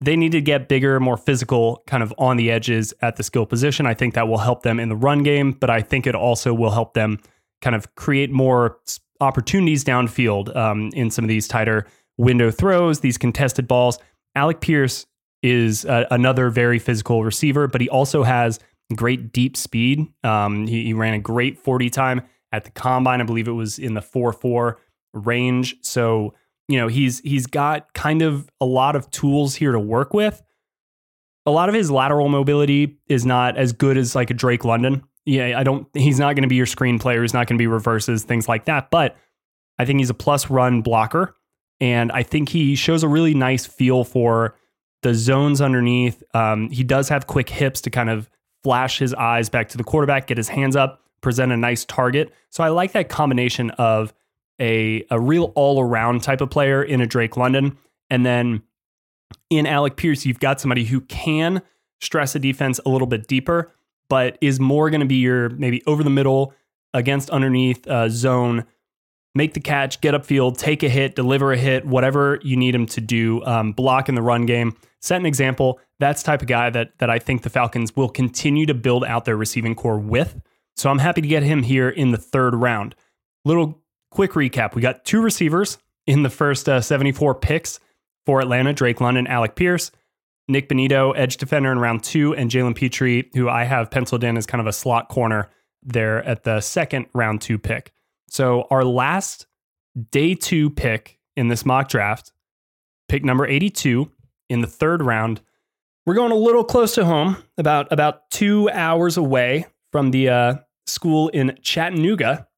[0.00, 3.46] they need to get bigger, more physical, kind of on the edges at the skill
[3.46, 3.86] position.
[3.86, 6.52] I think that will help them in the run game, but I think it also
[6.52, 7.18] will help them
[7.60, 8.78] kind of create more
[9.22, 11.86] opportunities downfield um, in some of these tighter
[12.18, 13.98] window throws, these contested balls.
[14.34, 15.06] Alec Pierce
[15.42, 18.58] is uh, another very physical receiver, but he also has
[18.94, 20.06] great deep speed.
[20.22, 23.20] Um, he, he, ran a great 40 time at the combine.
[23.20, 24.78] I believe it was in the 4 4
[25.14, 25.76] range.
[25.82, 26.34] So,
[26.68, 30.42] you know, he's he's got kind of a lot of tools here to work with.
[31.44, 35.02] A lot of his lateral mobility is not as good as like a Drake London.
[35.24, 37.62] Yeah, I don't he's not going to be your screen player, he's not going to
[37.62, 38.90] be reverses, things like that.
[38.90, 39.16] But
[39.78, 41.36] I think he's a plus run blocker.
[41.80, 44.56] And I think he shows a really nice feel for
[45.02, 46.22] the zones underneath.
[46.32, 48.30] Um, he does have quick hips to kind of
[48.62, 52.32] flash his eyes back to the quarterback, get his hands up, present a nice target.
[52.50, 54.14] So I like that combination of
[54.60, 57.76] a, a real all around type of player in a Drake London.
[58.10, 58.62] And then
[59.50, 61.62] in Alec Pierce, you've got somebody who can
[62.00, 63.72] stress a defense a little bit deeper,
[64.12, 66.52] but is more going to be your maybe over the middle
[66.92, 68.66] against underneath uh, zone
[69.34, 72.84] make the catch, get upfield, take a hit, deliver a hit, whatever you need him
[72.84, 74.76] to do, um, block in the run game.
[75.00, 75.80] Set an example.
[75.98, 79.24] That's type of guy that that I think the Falcons will continue to build out
[79.24, 80.38] their receiving core with.
[80.76, 82.94] So I'm happy to get him here in the third round.
[83.46, 87.80] Little quick recap: we got two receivers in the first uh, 74 picks
[88.26, 89.90] for Atlanta: Drake London, Alec Pierce.
[90.48, 94.36] Nik Bonitto, edge defender in round two, and Jalen Pitre, who I have penciled in
[94.36, 95.50] as kind of a slot corner
[95.82, 97.92] there at the second round two pick.
[98.28, 99.46] So our last
[100.10, 102.32] day two pick in this mock draft,
[103.08, 104.10] pick number 82
[104.48, 105.40] in the third round.
[106.06, 110.54] We're going a little close to home, about about two hours away from the uh,
[110.86, 112.48] school in Chattanooga,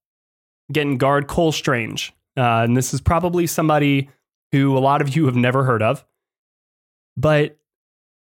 [0.73, 2.13] getting guard Cole Strange.
[2.37, 4.09] Uh, and this is probably somebody
[4.53, 6.05] who a lot of you have never heard of,
[7.17, 7.59] but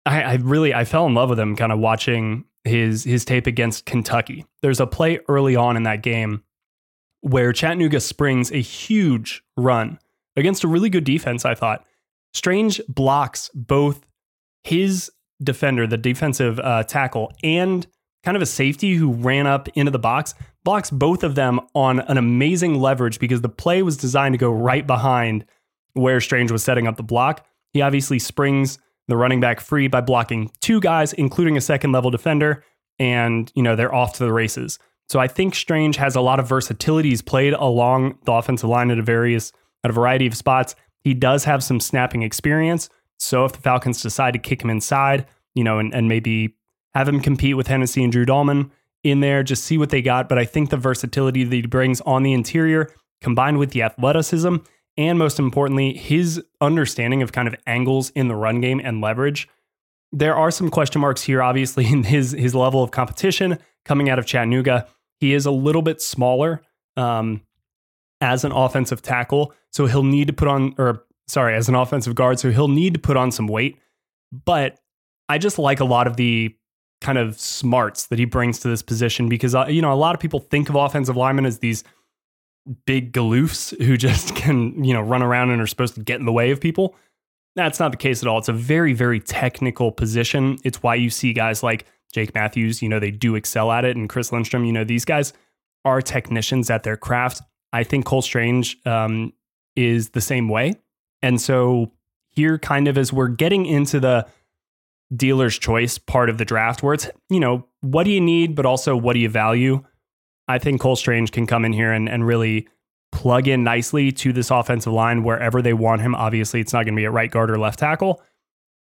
[0.08, 3.46] I, I really I fell in love with him kind of watching his his tape
[3.46, 4.46] against Kentucky.
[4.62, 6.42] There's a play early on in that game
[7.20, 9.98] where Chattanooga springs a huge run
[10.36, 11.84] against a really good defense, I thought.
[12.32, 14.06] Strange blocks both
[14.64, 15.10] his
[15.42, 17.86] defender, the defensive uh, tackle, and
[18.24, 22.00] kind of a safety who ran up into the box, blocks both of them on
[22.00, 25.44] an amazing leverage because the play was designed to go right behind
[25.94, 27.46] where Strange was setting up the block.
[27.72, 32.10] He obviously springs the running back free by blocking two guys, including a second level
[32.10, 32.62] defender,
[32.98, 34.78] and you know they're off to the races.
[35.08, 37.08] So I think Strange has a lot of versatility.
[37.08, 40.74] He's played along the offensive line at a various at a variety of spots.
[41.00, 42.90] He does have some snapping experience.
[43.18, 46.54] So if the Falcons decide to kick him inside, you know, and, and maybe
[46.94, 48.70] have him compete with Hennessy and Drew Dalman
[49.02, 50.28] in there, just see what they got.
[50.28, 54.56] But I think the versatility that he brings on the interior, combined with the athleticism,
[54.98, 59.48] and most importantly, his understanding of kind of angles in the run game and leverage.
[60.10, 64.18] There are some question marks here, obviously, in his his level of competition coming out
[64.18, 64.86] of Chattanooga.
[65.20, 66.62] He is a little bit smaller
[66.96, 67.40] um,
[68.20, 72.14] as an offensive tackle, so he'll need to put on, or sorry, as an offensive
[72.14, 73.78] guard, so he'll need to put on some weight.
[74.44, 74.78] But
[75.28, 76.54] I just like a lot of the
[77.00, 80.16] kind of smarts that he brings to this position because uh, you know a lot
[80.16, 81.84] of people think of offensive linemen as these
[82.86, 86.26] big galoofs who just can you know run around and are supposed to get in
[86.26, 86.94] the way of people.
[87.56, 88.38] That's not the case at all.
[88.38, 90.58] It's a very very technical position.
[90.64, 93.96] It's why you see guys like Jake Matthews, you know, they do excel at it,
[93.96, 95.32] and Chris Lindstrom, you know, these guys
[95.84, 97.42] are technicians at their craft.
[97.72, 99.32] I think Cole Strange um,
[99.76, 100.76] is the same way,
[101.22, 101.92] and so
[102.30, 104.26] here, kind of as we're getting into the
[105.14, 108.66] dealer's choice part of the draft, where it's you know what do you need, but
[108.66, 109.84] also what do you value.
[110.48, 112.68] I think Cole Strange can come in here and, and really
[113.12, 116.14] plug in nicely to this offensive line wherever they want him.
[116.14, 118.22] Obviously, it's not going to be at right guard or left tackle,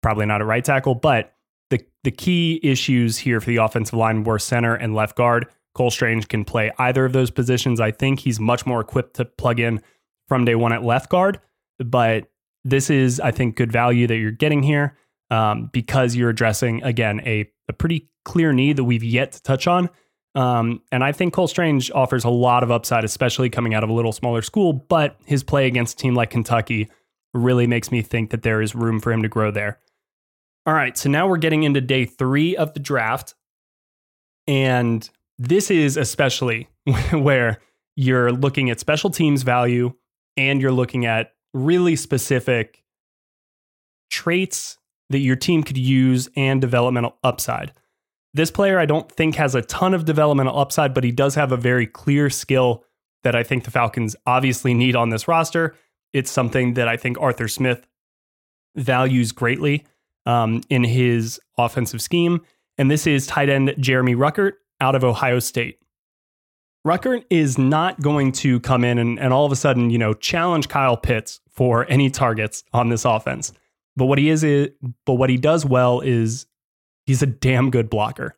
[0.02, 1.34] probably not at right tackle, but
[1.70, 5.46] the the key issues here for the offensive line were center and left guard.
[5.74, 7.80] Cole Strange can play either of those positions.
[7.80, 9.80] I think he's much more equipped to plug in
[10.28, 11.40] from day one at left guard,
[11.78, 12.28] but
[12.64, 14.96] this is, I think, good value that you're getting here
[15.30, 19.66] um, because you're addressing again a, a pretty clear need that we've yet to touch
[19.66, 19.88] on.
[20.34, 23.90] Um, and I think Cole Strange offers a lot of upside, especially coming out of
[23.90, 24.72] a little smaller school.
[24.72, 26.88] But his play against a team like Kentucky
[27.34, 29.78] really makes me think that there is room for him to grow there.
[30.66, 33.34] All right, so now we're getting into day three of the draft.
[34.46, 36.68] And this is especially
[37.12, 37.60] where
[37.96, 39.94] you're looking at special teams value
[40.36, 42.84] and you're looking at really specific
[44.10, 47.72] traits that your team could use and developmental upside.
[48.32, 51.50] This player, I don't think, has a ton of developmental upside, but he does have
[51.50, 52.84] a very clear skill
[53.22, 55.74] that I think the Falcons obviously need on this roster.
[56.12, 57.86] It's something that I think Arthur Smith
[58.76, 59.84] values greatly
[60.26, 62.40] um, in his offensive scheme.
[62.78, 65.78] And this is tight end Jeremy Ruckert out of Ohio State.
[66.86, 70.14] Ruckert is not going to come in and, and all of a sudden, you know,
[70.14, 73.52] challenge Kyle Pitts for any targets on this offense.
[73.96, 74.70] But what he is, is
[75.04, 76.46] but what he does well is
[77.10, 78.36] he's a damn good blocker.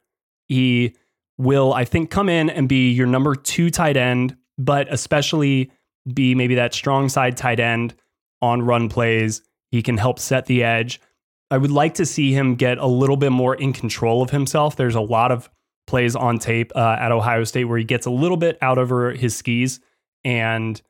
[0.49, 0.97] He
[1.37, 5.71] will, I think, come in and be your number two tight end, but especially
[6.11, 7.95] be maybe that strong side tight end
[8.41, 9.43] on run plays.
[9.71, 11.03] He can help set the edge.
[11.51, 14.75] I would like to see him get a little bit more in control of himself.
[14.77, 15.51] There's a lot of
[15.87, 19.11] plays on tape uh, at Ohio State where he gets a little bit out over
[19.11, 19.81] his skis
[20.25, 20.81] and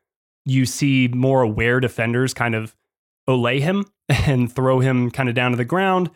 [0.45, 2.77] you see more aware defenders kind of
[3.29, 6.11] olay him and throw him kind of down to the ground.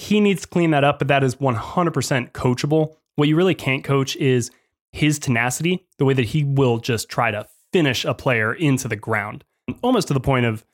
[0.00, 2.96] He needs to clean that up, but that is 100% coachable.
[3.16, 4.50] What you really can't coach is
[4.92, 8.96] his tenacity, the way that he will just try to finish a player into the
[8.96, 9.44] ground,
[9.82, 10.64] almost to the point of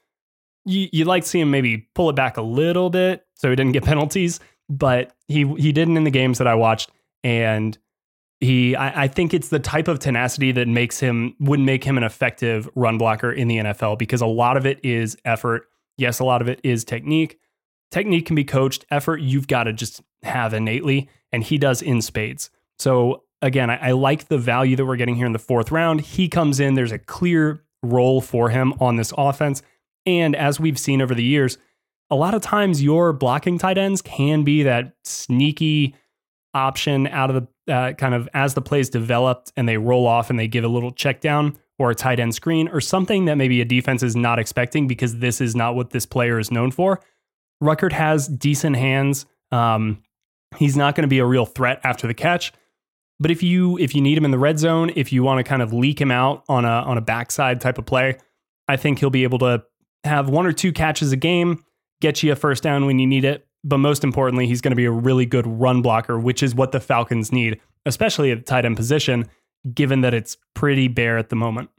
[0.65, 3.57] you, you'd like to see him maybe pull it back a little bit so he
[3.57, 6.93] didn't get penalties, but he he didn't in the games that I watched,
[7.25, 7.77] and
[8.39, 11.97] he I, I think it's the type of tenacity that makes him would make him
[11.99, 15.69] an effective run blocker in the NFL because a lot of it is effort.
[15.99, 17.41] Yes, a lot of it is technique.
[17.91, 18.85] Technique can be coached.
[18.91, 22.51] Effort you've got to just have innately, and he does in spades.
[22.79, 26.01] So again, I, I like the value that we're getting here in the fourth round.
[26.01, 26.75] He comes in.
[26.75, 29.63] There's a clear role for him on this offense.
[30.05, 31.59] And as we've seen over the years,
[32.11, 35.95] a lot of times your blocking tight ends can be that sneaky
[36.55, 40.31] option out of the uh, kind of as the plays developed and they roll off
[40.31, 43.35] and they give a little check down or a tight end screen or something that
[43.35, 46.71] maybe a defense is not expecting because this is not what this player is known
[46.71, 47.01] for.
[47.63, 49.27] Ruckert has decent hands.
[49.51, 50.03] Um,
[50.57, 52.53] he's not going to be a real threat after the catch.
[53.19, 55.45] But if you if you need him in the red zone, if you want to
[55.45, 58.19] kind of leak him out on a on a backside type of play,
[58.69, 59.65] I think he'll be able to
[60.05, 61.65] have one or two catches a game,
[62.01, 63.47] get you a first down when you need it.
[63.65, 66.73] But most importantly, he's going to be a really good run blocker, which is what
[66.73, 69.29] the Falcons need, especially at the tight end position,
[69.73, 71.71] given that it's pretty bare at the moment.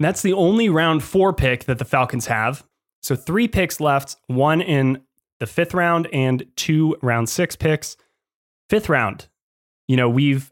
[0.00, 2.64] That's the only round four pick that the Falcons have.
[3.02, 5.02] So three picks left, one in
[5.40, 7.96] the fifth round and two round six picks.
[8.70, 9.28] Fifth round,
[9.88, 10.50] you know, we've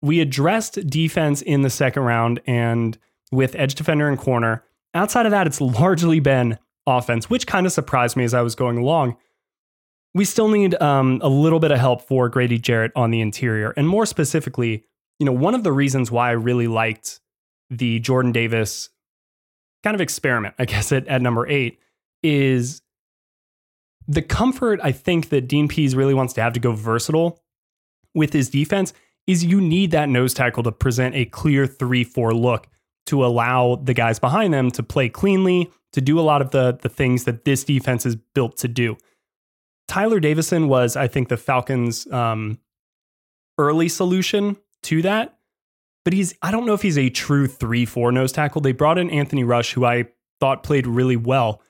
[0.00, 2.98] we addressed defense in the second round and
[3.30, 4.64] with edge defender and corner.
[4.94, 8.54] Outside of that, it's largely been offense, which kind of surprised me as I was
[8.54, 9.16] going along.
[10.14, 13.70] We still need um, a little bit of help for Grady Jarrett on the interior.
[13.76, 14.84] And more specifically,
[15.18, 17.20] you know, one of the reasons why I really liked
[17.70, 18.90] the Jordan Davis
[19.82, 21.78] kind of experiment, I guess, at, at number eight
[22.22, 22.82] is
[24.06, 27.40] the comfort I think that Dean Pees really wants to have to go versatile
[28.14, 28.92] with his defense
[29.26, 32.68] is you need that nose tackle to present a clear 3 4 look
[33.06, 36.78] to allow the guys behind them to play cleanly, to do a lot of the,
[36.82, 38.96] the things that this defense is built to do.
[39.88, 42.58] Tyler Davison was, I think, the Falcons' um,
[43.58, 45.36] early solution to that.
[46.04, 48.60] But he's, I don't know if he's a true 3 4 nose tackle.
[48.60, 50.06] They brought in Anthony Rush, who I
[50.40, 51.62] thought played really well.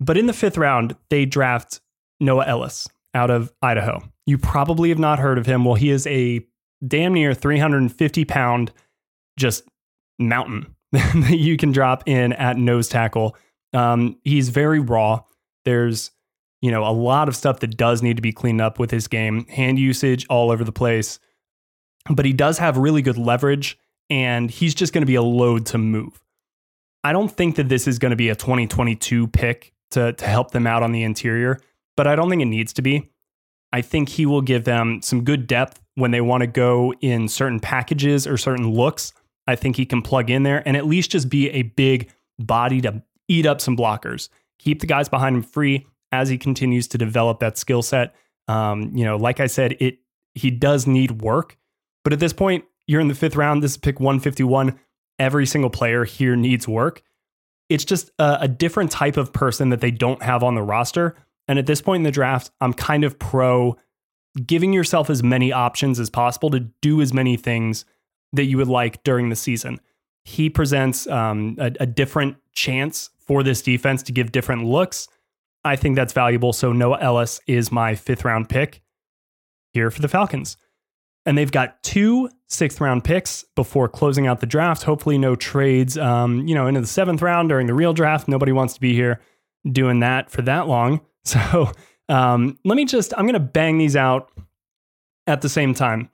[0.00, 1.80] But in the fifth round, they draft
[2.20, 4.02] Noah Elliss out of Idaho.
[4.26, 5.64] You probably have not heard of him.
[5.64, 6.44] Well, he is a
[6.86, 8.72] damn near 350 pound
[9.38, 9.64] just
[10.18, 13.36] mountain that you can drop in at nose tackle.
[13.72, 15.20] Um, he's very raw.
[15.64, 16.10] There's,
[16.60, 19.08] you know, a lot of stuff that does need to be cleaned up with his
[19.08, 21.18] game, hand usage all over the place.
[22.10, 23.78] But he does have really good leverage,
[24.10, 26.22] and he's just going to be a load to move.
[27.04, 30.52] I don't think that this is going to be a 2022 pick to, to help
[30.52, 31.60] them out on the interior,
[31.96, 33.10] but I don't think it needs to be.
[33.72, 37.28] I think he will give them some good depth when they want to go in
[37.28, 39.12] certain packages or certain looks.
[39.46, 42.80] I think he can plug in there and at least just be a big body
[42.82, 46.98] to eat up some blockers, keep the guys behind him free as he continues to
[46.98, 48.14] develop that skill set.
[48.48, 49.98] Um, you know, like I said, it
[50.34, 51.58] he does need work,
[52.04, 53.62] but at this point, you're in the fifth round.
[53.62, 54.78] This is pick 151.
[55.18, 57.02] Every single player here needs work.
[57.68, 61.16] It's just a, a different type of person that they don't have on the roster.
[61.48, 63.76] And at this point in the draft, I'm kind of pro
[64.46, 67.84] giving yourself as many options as possible to do as many things
[68.32, 69.78] that you would like during the season.
[70.24, 75.08] He presents um, a, a different chance for this defense to give different looks.
[75.64, 76.52] I think that's valuable.
[76.52, 78.82] So Noah Elliss is my fifth round pick
[79.72, 80.56] here for the Falcons.
[81.24, 84.82] And they've got two sixth round picks before closing out the draft.
[84.82, 88.28] Hopefully, no trades, um, you know, into the seventh round during the real draft.
[88.28, 89.20] Nobody wants to be here
[89.70, 91.00] doing that for that long.
[91.24, 91.70] So
[92.08, 94.32] um, let me just, I'm going to bang these out
[95.28, 96.10] at the same time.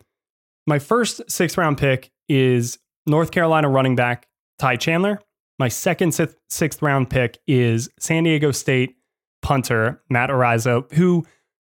[0.66, 5.18] My first sixth round pick is North Carolina running back Ty Chandler.
[5.58, 6.12] My second
[6.48, 8.96] sixth round pick is San Diego State
[9.40, 11.26] punter Matt Araiza, who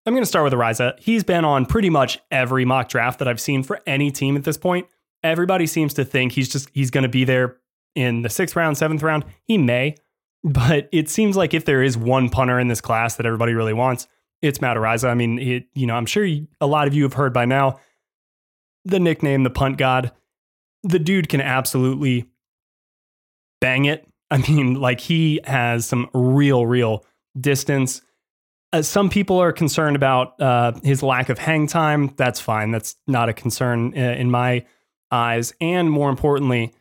[0.05, 0.99] I'm going to start with Araiza.
[0.99, 4.43] He's been on pretty much every mock draft that I've seen for any team at
[4.43, 4.87] this point.
[5.23, 7.57] Everybody seems to think he's just he's going to be there
[7.95, 9.23] in the sixth round, seventh round.
[9.45, 9.95] He may,
[10.43, 13.73] but it seems like if there is one punter in this class that everybody really
[13.73, 14.07] wants,
[14.41, 15.07] it's Matt Araiza.
[15.07, 16.27] I mean, it, you know, I'm sure
[16.59, 17.79] a lot of you have heard by now
[18.85, 20.11] the nickname, the punt god.
[20.83, 22.29] The dude can absolutely
[23.61, 24.05] bang it.
[24.29, 27.05] I mean, like he has some real, real
[27.39, 28.01] distance.
[28.73, 32.12] Uh, some people are concerned about uh, his lack of hang time.
[32.17, 32.71] That's fine.
[32.71, 34.65] That's not a concern uh, in my
[35.12, 35.53] eyes.
[35.62, 36.73] And more importantly,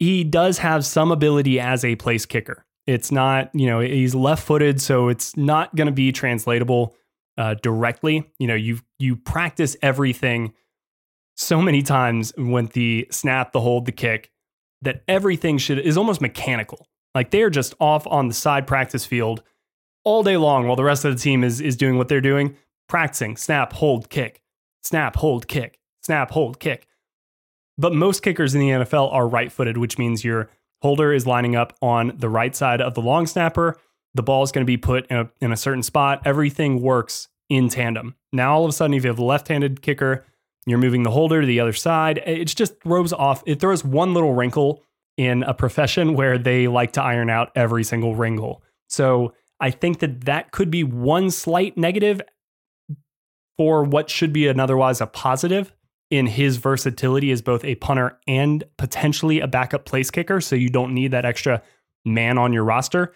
[0.00, 2.66] he does have some ability as a place kicker.
[2.88, 6.96] It's not, you know, he's left footed, so it's not going to be translatable
[7.38, 8.28] uh, directly.
[8.40, 10.52] You know, you you practice everything
[11.36, 14.32] so many times when the snap, the hold, the kick,
[14.82, 16.88] that everything should is almost mechanical.
[17.14, 19.44] Like they are just off on the side practice field
[20.04, 22.56] all day long while the rest of the team is is doing what they're doing,
[22.88, 24.42] practicing snap, hold, kick,
[24.82, 26.86] snap, hold, kick, snap, hold, kick.
[27.78, 30.50] But most kickers in the NFL are right-footed, which means your
[30.82, 33.78] holder is lining up on the right side of the long snapper.
[34.14, 36.22] The ball is going to be put in a, in a certain spot.
[36.26, 38.14] Everything works in tandem.
[38.32, 40.26] Now all of a sudden, if you have a left-handed kicker,
[40.66, 42.22] you're moving the holder to the other side.
[42.26, 43.42] It just throws off.
[43.46, 44.82] It throws one little wrinkle
[45.16, 48.62] in a profession where they like to iron out every single wrinkle.
[48.88, 52.20] So I think that that could be one slight negative,
[53.58, 55.72] for what should be an otherwise a positive
[56.10, 60.40] in his versatility as both a punter and potentially a backup place kicker.
[60.40, 61.62] So you don't need that extra
[62.04, 63.14] man on your roster.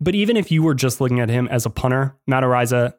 [0.00, 2.94] But even if you were just looking at him as a punter, Matt Araiza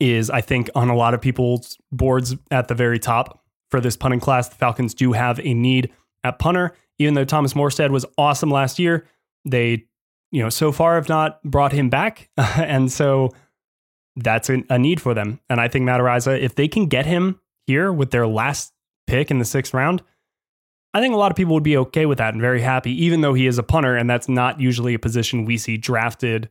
[0.00, 3.96] is, I think, on a lot of people's boards at the very top for this
[3.96, 4.48] punting class.
[4.48, 5.92] The Falcons do have a need
[6.24, 9.06] at punter, even though Thomas Morstead was awesome last year.
[9.44, 9.86] They,
[10.30, 12.30] you know, so far have not brought him back.
[12.36, 13.30] and so
[14.16, 15.40] that's a, need for them.
[15.48, 18.72] And I think Matt Araiza, if they can get him here with their last
[19.06, 20.02] pick in the sixth round,
[20.92, 23.20] I think a lot of people would be okay with that and very happy, even
[23.20, 26.48] though he is a punter, and that's not usually a position we see drafted,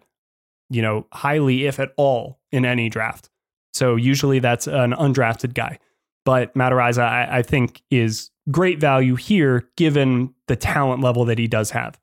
[0.69, 3.29] you know, highly, if at all, in any draft.
[3.73, 5.79] So usually that's an undrafted guy.
[6.25, 11.37] But Matt Araiza, I, I think, is great value here given the talent level that
[11.37, 11.99] he does have.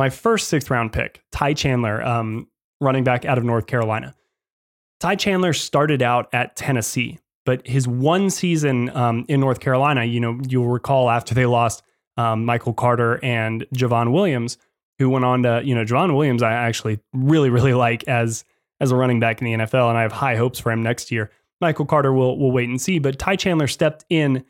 [0.00, 2.48] My first sixth round pick, Ty Chandler, um,
[2.80, 4.14] running back out of North Carolina.
[4.98, 10.18] Ty Chandler started out at Tennessee, but his one season um, in North Carolina, you
[10.18, 11.82] know, you'll recall after they lost
[12.16, 14.56] um, Michael Carter and Javon Williams,
[14.98, 18.46] who went on to, you know, Javon Williams, I actually really, really like as
[18.80, 21.10] as a running back in the NFL, and I have high hopes for him next
[21.10, 21.30] year.
[21.60, 24.46] Michael Carter will will wait and see, but Ty Chandler stepped in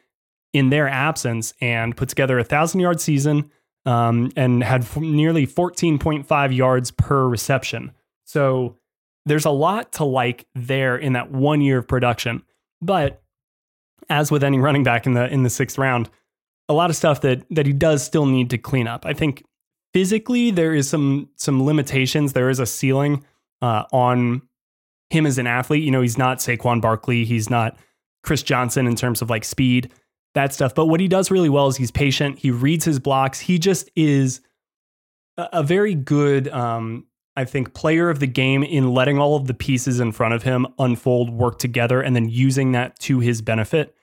[0.53, 3.51] in their absence and put together a thousand yard season
[3.87, 7.93] um, and had f- nearly 14.5 yards per reception.
[8.25, 8.77] So
[9.27, 12.43] there's a lot to like there in that one year of production.
[12.81, 13.23] But
[14.09, 16.11] as with any running back in the in the sixth round,
[16.69, 19.05] a lot of stuff that that he does still need to clean up.
[19.07, 19.45] I think
[19.93, 22.33] physically there is some some limitations.
[22.33, 23.25] There is a ceiling
[23.63, 24.43] uh, on
[25.11, 25.83] him as an athlete.
[25.83, 27.25] You know, he's not Saquon Barkley.
[27.25, 27.77] He's not
[28.23, 29.93] Chris Johnson in terms of like speed,
[30.35, 30.75] that stuff.
[30.75, 32.39] But what he does really well is he's patient.
[32.39, 33.41] He reads his blocks.
[33.41, 34.41] He just is
[35.37, 37.07] a, a very good, um,
[37.37, 40.43] I think, player of the game in letting all of the pieces in front of
[40.43, 43.95] him unfold, work together, and then using that to his benefit,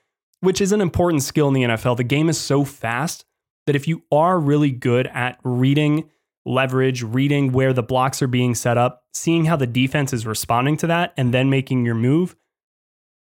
[0.42, 1.98] which is an important skill in the NFL.
[1.98, 3.26] The game is so fast
[3.66, 6.10] that if you are really good at reading
[6.46, 10.78] leverage, reading where the blocks are being set up, seeing how the defense is responding
[10.78, 12.36] to that, and then making your move,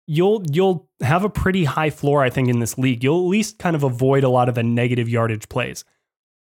[0.07, 3.03] you'll you'll have a pretty high floor, I think, in this league.
[3.03, 5.85] You'll at least kind of avoid a lot of the negative yardage plays.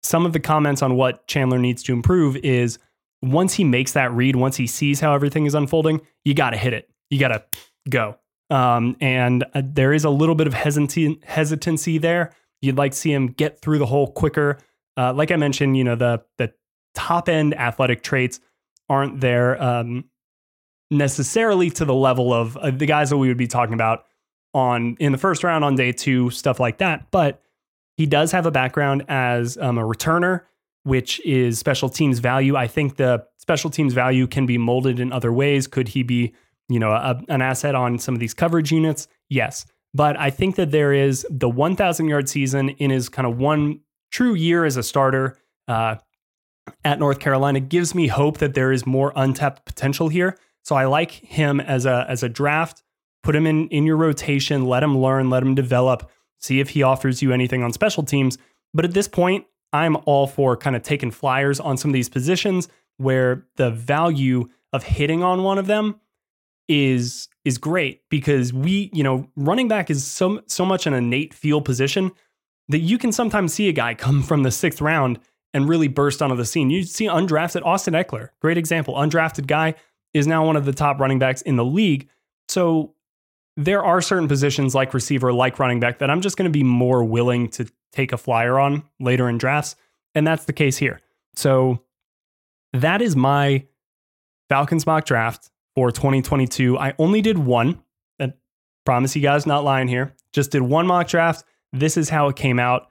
[0.03, 2.79] Some of the comments on what Chandler needs to improve is
[3.21, 6.57] once he makes that read, once he sees how everything is unfolding, you got to
[6.57, 6.89] hit it.
[7.09, 7.43] You got to
[7.89, 8.17] go.
[8.49, 12.33] Um, and uh, there is a little bit of hesitancy, hesitancy there.
[12.61, 14.59] You'd like to see him get through the hole quicker.
[14.95, 16.53] Uh, like I mentioned, you know, the the
[16.95, 18.39] top end athletic traits
[18.89, 20.05] aren't there um,
[20.89, 24.05] necessarily to the level of uh, the guys that we would be talking about
[24.53, 27.09] on in the first round on day two, stuff like that.
[27.11, 27.41] But
[27.97, 30.43] he does have a background as um, a returner,
[30.83, 32.55] which is special teams value.
[32.55, 35.67] I think the special teams value can be molded in other ways.
[35.67, 36.33] Could he be,
[36.69, 39.07] you know, a, an asset on some of these coverage units?
[39.29, 39.65] Yes.
[39.93, 43.79] But I think that there is the 1,000 yard season in his kind of one
[44.11, 45.95] true year as a starter uh,
[46.83, 50.37] at North Carolina gives me hope that there is more untapped potential here.
[50.67, 52.83] So I like him as a as a draft.
[53.23, 54.65] Put him in in your rotation.
[54.65, 55.29] Let him learn.
[55.29, 56.11] Let him develop.
[56.39, 58.37] See if he offers you anything on special teams.
[58.73, 62.09] But at this point, I'm all for kind of taking flyers on some of these
[62.09, 66.01] positions where the value of hitting on one of them
[66.67, 71.33] is is great because we, you know, running back is so so much an innate
[71.33, 72.11] feel position
[72.67, 75.17] that you can sometimes see a guy come from the sixth round
[75.53, 76.69] and really burst onto the scene.
[76.69, 78.95] You see undrafted Austin Ekeler, great example.
[78.95, 79.73] Undrafted guy
[80.17, 82.09] is now one of the top running backs in the league.
[82.49, 82.93] So
[83.55, 86.63] there are certain positions like receiver, like running back, that I'm just going to be
[86.63, 89.75] more willing to take a flyer on later in drafts.
[90.13, 91.01] And that's the case here.
[91.35, 91.83] So
[92.73, 93.65] that is my
[94.49, 96.77] Falcons mock draft for 2022.
[96.77, 97.81] I only did one.
[98.19, 98.33] I
[98.85, 100.15] promise you guys, not lying here.
[100.31, 101.43] Just did one mock draft.
[101.73, 102.89] This is how it came out.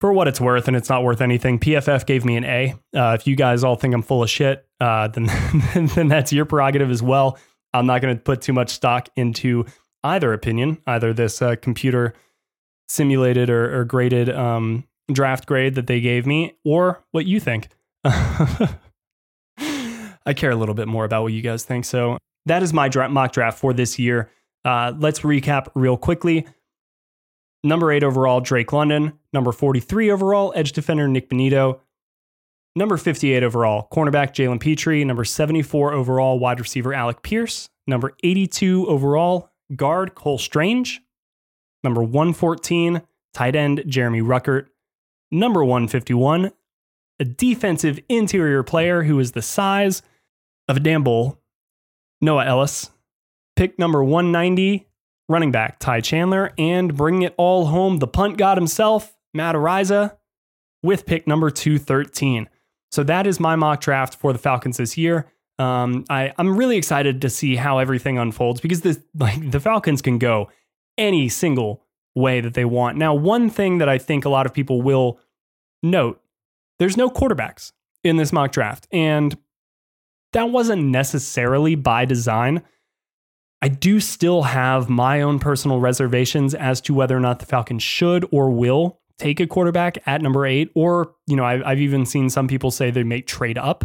[0.00, 1.58] For what it's worth, and it's not worth anything.
[1.58, 2.74] PFF gave me an A.
[2.94, 5.28] Uh, if you guys all think I'm full of shit, uh, then
[5.94, 7.38] then that's your prerogative as well.
[7.72, 9.66] I'm not going to put too much stock into
[10.02, 12.14] either opinion, either this uh, computer
[12.88, 17.68] simulated or, or graded um, draft grade that they gave me, or what you think.
[18.04, 18.78] I
[20.34, 21.84] care a little bit more about what you guys think.
[21.84, 24.30] So that is my dra- mock draft for this year.
[24.64, 26.46] Uh, let's recap real quickly.
[27.64, 29.14] Number eight overall, Drake London.
[29.32, 31.80] Number 43 overall, edge defender Nik Bonitto.
[32.76, 35.04] Number 58 overall, cornerback Jalen Pitre.
[35.04, 37.68] Number 74 overall, wide receiver Alec Pierce.
[37.86, 41.00] Number 82 overall, guard Cole Strange.
[41.82, 43.02] Number 114,
[43.34, 44.66] tight end Jeremy Ruckert.
[45.30, 46.52] Number 151,
[47.20, 50.02] a defensive interior player who is the size
[50.68, 51.40] of a damn bull,
[52.20, 52.90] Noah Elliss.
[53.56, 54.86] pick number 190,
[55.28, 60.16] running back Ty Chandler, and bringing it all home, the punt god himself, Matt Araiza,
[60.82, 62.48] with pick number 213.
[62.90, 65.30] So that is my mock draft for the Falcons this year.
[65.58, 70.02] Um, I, I'm really excited to see how everything unfolds because the like the Falcons
[70.02, 70.50] can go
[70.96, 71.82] any single
[72.14, 72.96] way that they want.
[72.96, 75.18] Now, one thing that I think a lot of people will
[75.82, 76.20] note,
[76.78, 77.72] there's no quarterbacks
[78.04, 78.86] in this mock draft.
[78.92, 79.36] And
[80.32, 82.62] that wasn't necessarily by design.
[83.62, 87.82] I do still have my own personal reservations as to whether or not the Falcons
[87.82, 92.06] should or will take a quarterback at number eight, or, you know, I've, I've even
[92.06, 93.84] seen some people say they may trade up.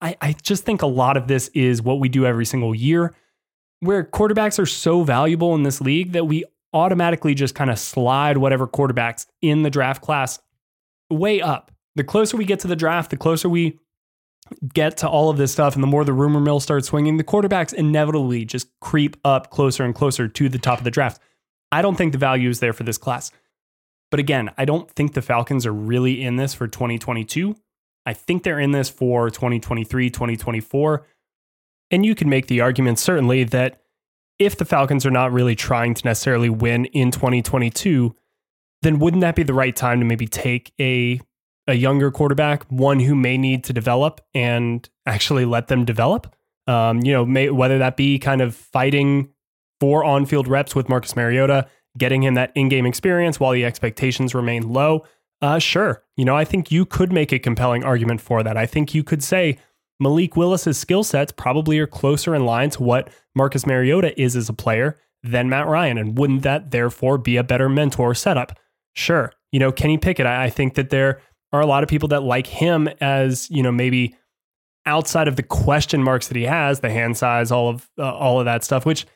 [0.00, 3.14] I, I just think a lot of this is what we do every single year,
[3.80, 8.38] where quarterbacks are so valuable in this league that we automatically just kind of slide
[8.38, 10.40] whatever quarterbacks in the draft class
[11.10, 11.70] way up.
[11.94, 13.78] The closer we get to the draft, the closer we
[14.74, 17.24] get to all of this stuff, and the more the rumor mill starts swinging, the
[17.24, 21.20] quarterbacks inevitably just creep up closer and closer to the top of the draft.
[21.70, 23.30] I don't think the value is there for this class.
[24.12, 27.56] But again, I don't think the Falcons are really in this for 2022.
[28.04, 31.06] I think they're in this for 2023, 2024.
[31.90, 33.80] And you can make the argument, certainly, that
[34.38, 38.14] if the Falcons are not really trying to necessarily win in 2022,
[38.82, 41.18] then wouldn't that be the right time to maybe take a
[41.66, 46.34] a younger quarterback, one who may need to develop and actually let them develop?
[46.66, 49.30] Um, you know, may, whether that be kind of fighting
[49.80, 51.66] for on-field reps with Marcus Mariota,
[51.98, 55.04] getting him that in-game experience while the expectations remain low.
[55.40, 58.56] Uh, sure, you know, I think you could make a compelling argument for that.
[58.56, 59.58] I think you could say
[59.98, 64.48] Malik Willis's skill sets probably are closer in line to what Marcus Mariota is as
[64.48, 65.98] a player than Matt Ryan.
[65.98, 68.58] And wouldn't that therefore be a better mentor setup?
[68.94, 69.32] Sure.
[69.52, 71.20] You know, Kenny Pickett, I, I think that there
[71.52, 74.14] are a lot of people that like him as, you know, maybe
[74.86, 78.40] outside of the question marks that he has, the hand size, all of uh, all
[78.40, 79.06] of that stuff, which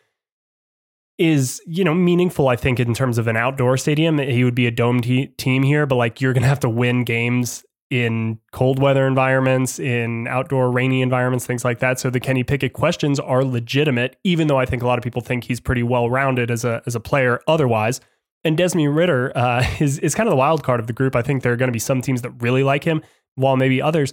[1.19, 2.49] is you know meaningful.
[2.49, 5.63] I think in terms of an outdoor stadium, he would be a dome te- team
[5.63, 10.71] here, but like you're gonna have to win games in cold weather environments, in outdoor
[10.71, 12.01] rainy environments, things like that.
[12.01, 15.23] So the Kenny Pickett questions are legitimate, even though I think a lot of people
[15.23, 18.01] think he's pretty well rounded as a as a player otherwise.
[18.45, 21.17] And Desmond Ridder uh, is is kind of the wild card of the group.
[21.17, 23.03] I think there are going to be some teams that really like him,
[23.37, 24.13] while maybe others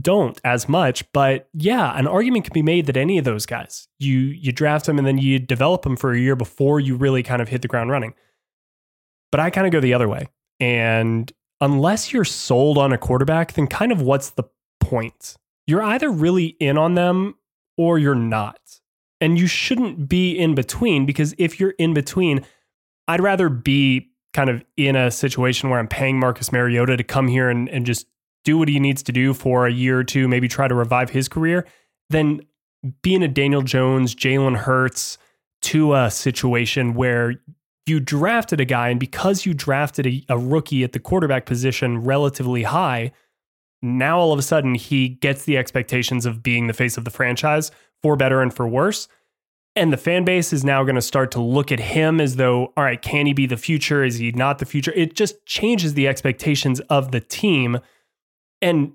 [0.00, 1.10] don't as much.
[1.12, 4.86] But yeah, an argument can be made that any of those guys, you you draft
[4.86, 7.62] them and then you develop them for a year before you really kind of hit
[7.62, 8.14] the ground running.
[9.30, 10.28] But I kind of go the other way.
[10.60, 11.30] And
[11.60, 14.44] unless you're sold on a quarterback, then kind of what's the
[14.80, 15.36] point?
[15.66, 17.36] You're either really in on them
[17.76, 18.58] or you're not.
[19.20, 22.44] And you shouldn't be in between because if you're in between,
[23.06, 27.28] I'd rather be kind of in a situation where I'm paying Marcus Mariota to come
[27.28, 28.06] here and, and just
[28.44, 31.10] do what he needs to do for a year or two, maybe try to revive
[31.10, 31.66] his career,
[32.10, 32.40] then
[33.02, 35.18] being a Daniel Jones, Jalen Hurts
[35.62, 37.34] to a situation where
[37.86, 42.02] you drafted a guy, and because you drafted a, a, rookie at the quarterback position
[42.02, 43.12] relatively high,
[43.80, 47.10] now all of a sudden he gets the expectations of being the face of the
[47.10, 47.70] franchise
[48.02, 49.08] for better and for worse.
[49.74, 52.72] And the fan base is now going to start to look at him as though,
[52.76, 54.04] all right, can he be the future?
[54.04, 54.92] Is he not the future?
[54.92, 57.78] It just changes the expectations of the team.
[58.62, 58.92] And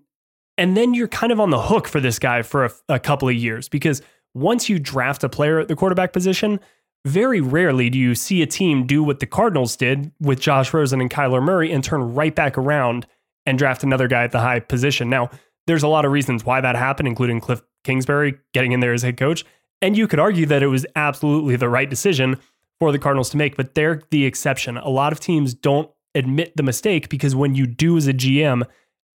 [0.57, 3.29] and then you're kind of on the hook for this guy for a, a couple
[3.29, 4.01] of years because
[4.33, 6.59] once you draft a player at the quarterback position,
[7.05, 10.99] very rarely do you see a team do what the Cardinals did with Josh Rosen
[10.99, 13.05] and Kyler Murray and turn right back around
[13.45, 15.09] and draft another guy at the high position.
[15.09, 15.29] Now,
[15.67, 19.03] there's a lot of reasons why that happened, including Cliff Kingsbury getting in there as
[19.03, 19.45] head coach.
[19.81, 22.37] And you could argue that it was absolutely the right decision
[22.79, 24.77] for the Cardinals to make, but they're the exception.
[24.77, 28.63] A lot of teams don't admit the mistake because when you do as a GM,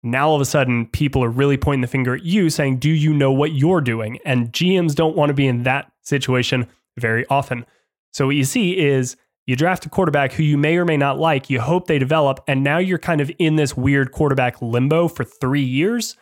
[0.03, 2.89] now all of a sudden people are really pointing the finger at you saying, Do
[2.89, 4.19] you know what you're doing?
[4.25, 7.65] And GMs don't want to be in that situation very often.
[8.11, 11.19] So what you see is you draft a quarterback who you may or may not
[11.19, 15.07] like, you hope they develop, and now you're kind of in this weird quarterback limbo
[15.07, 16.15] for three years.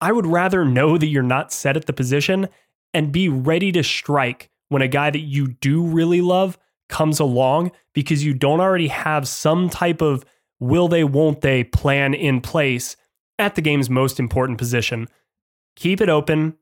[0.00, 2.48] I would rather know that you're not set at the position
[2.92, 6.58] and be ready to strike when a guy that you do really love
[6.88, 10.24] comes along because you don't already have some type of
[10.60, 12.96] will they, won't they plan in place
[13.38, 15.08] at the game's most important position.
[15.76, 16.56] Keep it open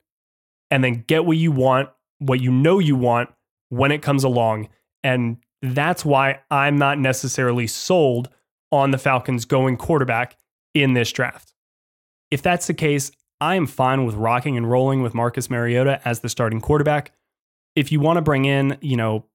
[0.70, 3.30] and then get what you want, what you know you want
[3.68, 4.68] when it comes along.
[5.02, 8.28] And that's why I'm not necessarily sold
[8.72, 10.36] on the Falcons going quarterback
[10.74, 11.54] in this draft.
[12.30, 16.20] If that's the case, I am fine with rocking and rolling with Marcus Mariota as
[16.20, 17.12] the starting quarterback.
[17.76, 19.26] If you want to bring in, you know,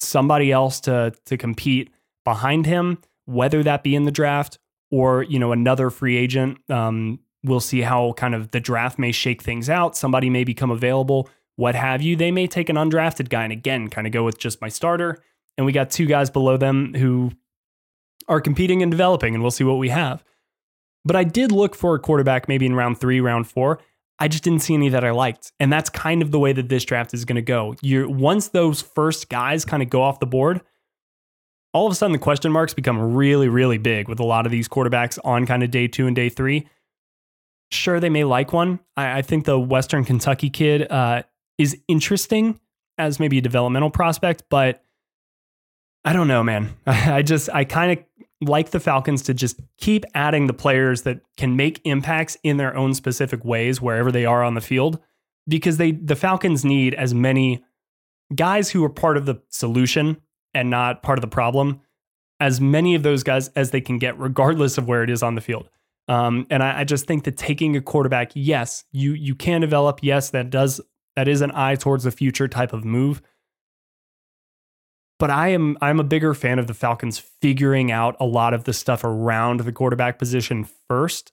[0.00, 1.90] somebody else to to compete
[2.24, 4.58] behind him, whether that be in the draft
[4.90, 9.12] or, you know, another free agent, um, we'll see how kind of the draft may
[9.12, 9.96] shake things out.
[9.96, 12.16] Somebody may become available what have you.
[12.16, 15.22] They may take an undrafted guy and again kind of go with just my starter.
[15.56, 17.32] And we got two guys below them who
[18.28, 20.24] are competing and developing, and we'll see what we have.
[21.04, 23.80] But I did look for a quarterback maybe in round three, round four.
[24.18, 25.52] I just didn't see any that I liked.
[25.58, 27.74] And that's kind of the way that this draft is going to go.
[27.82, 30.60] You're once those first guys kind of go off the board,
[31.72, 34.52] all of a sudden the question marks become really, really big with a lot of
[34.52, 36.68] these quarterbacks on kind of day two and day three.
[37.70, 38.80] Sure, they may like one.
[38.96, 41.22] I, I think the Western Kentucky kid uh,
[41.58, 42.58] is interesting
[42.98, 44.84] as maybe a developmental prospect, but
[46.04, 46.74] I don't know, man.
[46.86, 48.04] I just, I kind of
[48.40, 52.76] like the Falcons to just keep adding the players that can make impacts in their
[52.76, 54.98] own specific ways wherever they are on the field
[55.46, 57.62] because they the Falcons need as many
[58.34, 60.16] guys who are part of the solution
[60.54, 61.80] and not part of the problem
[62.40, 65.34] as many of those guys as they can get regardless of where it is on
[65.34, 65.68] the field.
[66.08, 70.00] Um, and I, I just think that taking a quarterback, yes, you you can develop.
[70.02, 70.80] Yes, that does
[71.16, 73.22] that is an eye towards the future type of move
[75.20, 78.64] but I am I'm a bigger fan of the Falcons figuring out a lot of
[78.64, 81.30] the stuff around the quarterback position first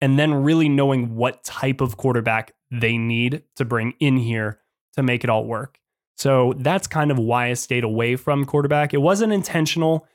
[0.00, 4.60] and then really knowing what type of quarterback they need to bring in here
[4.92, 5.78] to make it all work.
[6.18, 8.92] So that's kind of why I stayed away from quarterback.
[8.92, 10.06] It wasn't intentional.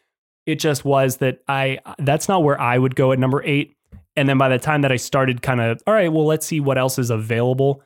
[0.45, 3.73] It just was that I that's not where I would go at number 8.
[4.17, 6.59] And then by the time that I started kind of all right, well let's see
[6.59, 7.81] what else is available.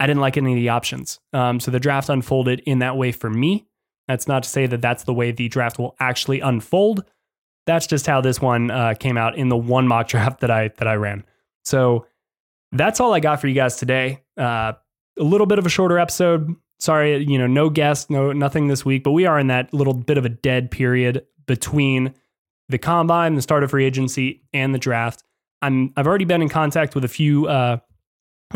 [0.00, 1.20] I didn't like any of the options.
[1.34, 3.66] Um, so the draft unfolded in that way for me.
[4.08, 7.04] That's not to say that that's the way the draft will actually unfold.
[7.66, 10.68] That's just how this one uh, came out in the one mock draft that I
[10.78, 11.24] that I ran.
[11.66, 12.06] So
[12.72, 14.22] that's all I got for you guys today.
[14.38, 14.72] Uh,
[15.18, 16.56] a little bit of a shorter episode.
[16.82, 19.94] Sorry, you know, no guest, no nothing this week, but we are in that little
[19.94, 22.12] bit of a dead period between
[22.68, 25.22] the combine, the start of free agency, and the draft.
[25.62, 27.76] I'm I've already been in contact with a few uh,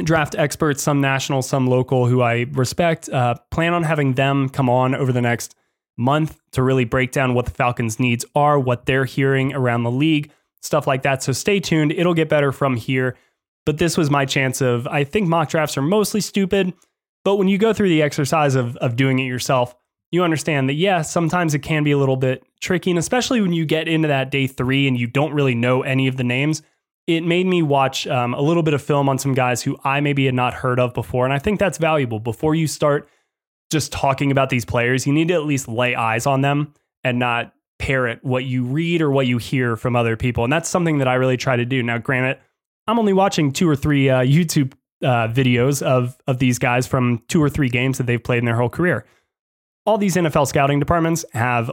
[0.03, 3.09] draft experts, some national, some local, who I respect.
[3.09, 5.55] Uh, plan on having them come on over the next
[5.97, 9.91] month to really break down what the Falcons' needs are, what they're hearing around the
[9.93, 11.23] league, stuff like that.
[11.23, 11.93] So stay tuned.
[11.93, 13.17] It'll get better from here.
[13.65, 16.73] But this was my chance of, I think mock drafts are mostly stupid.
[17.27, 19.75] But when you go through the exercise of, of doing it yourself,
[20.13, 22.91] you understand that, yeah, sometimes it can be a little bit tricky.
[22.91, 26.07] And especially when you get into that day three and you don't really know any
[26.07, 26.63] of the names
[27.07, 30.01] it made me watch um, a little bit of film on some guys who I
[30.01, 31.25] maybe had not heard of before.
[31.25, 32.19] And I think that's valuable.
[32.19, 33.09] Before you start
[33.71, 36.75] just talking about these players, you need to at least lay eyes on them
[37.05, 40.43] and not parrot what you read or what you hear from other people.
[40.43, 41.83] And that's something that I really try to do.
[41.83, 42.39] Now, granted,
[42.89, 44.73] I'm only watching two or three uh, YouTube
[45.03, 48.45] uh, videos of, of these guys from two or three games that they've played in
[48.45, 49.05] their whole career.
[49.85, 51.71] All these NFL scouting departments have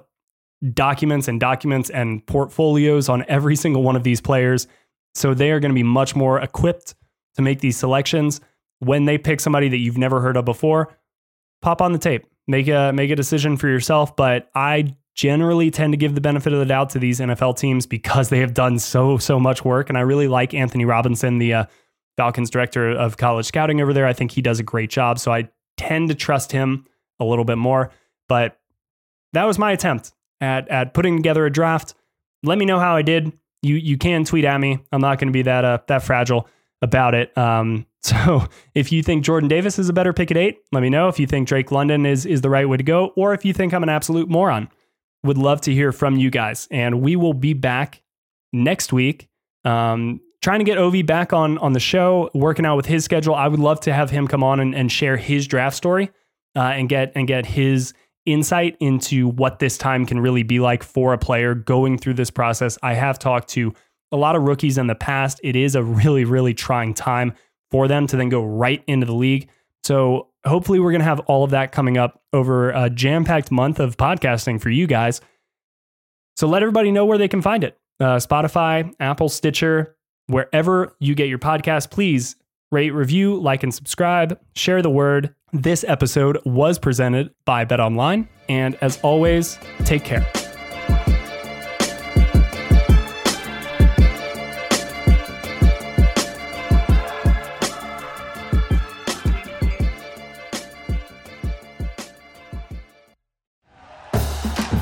[0.73, 4.67] documents and documents and portfolios on every single one of these players
[5.15, 6.95] so they are going to be much more equipped
[7.35, 8.41] to make these selections.
[8.79, 10.97] When they pick somebody that you've never heard of before,
[11.61, 14.15] pop on the tape, make a make a decision for yourself.
[14.15, 17.85] But I generally tend to give the benefit of the doubt to these NFL teams
[17.85, 21.53] because they have done so so much work, and I really like Anthony Robinson, the
[21.53, 21.65] uh,
[22.17, 24.05] Falcons director of college scouting over there.
[24.05, 26.85] I think he does a great job, so I tend to trust him
[27.19, 27.91] a little bit more.
[28.29, 28.59] But
[29.33, 31.93] that was my attempt at at putting together a draft.
[32.43, 33.33] Let me know how I did
[33.63, 34.79] you you can tweet at me.
[34.91, 36.47] I'm not going to be that uh, that fragile
[36.81, 37.35] about it.
[37.37, 38.45] Um, so
[38.75, 41.07] if you think Jordan Davis is a better pick at eight, let me know.
[41.07, 43.53] If you think Drake London is is the right way to go, or if you
[43.53, 44.69] think I'm an absolute moron,
[45.23, 46.67] would love to hear from you guys.
[46.69, 48.03] And we will be back
[48.51, 49.29] next week.
[49.63, 53.33] Um, trying to get Ovi back on on the show, working out with his schedule.
[53.33, 56.11] I would love to have him come on and, and share his draft story
[56.55, 57.93] uh, and get and get his
[58.25, 62.29] insight into what this time can really be like for a player going through this
[62.29, 62.77] process.
[62.83, 63.73] I have talked to
[64.11, 65.39] a lot of rookies in the past.
[65.43, 67.33] It is a really, really trying time
[67.71, 69.49] for them to then go right into the league.
[69.83, 73.49] So hopefully, we're going to have all of that coming up over a jam packed
[73.49, 75.21] month of podcasting for you guys.
[76.35, 79.95] So let everybody know where they can find it uh, Spotify, Apple, Stitcher,
[80.27, 81.91] wherever you get your podcast.
[81.91, 82.35] Please
[82.71, 84.39] rate, review, like, and subscribe.
[84.55, 85.33] Share the word.
[85.51, 88.27] This episode was presented by Bet Online.
[88.49, 90.27] And as always, take care.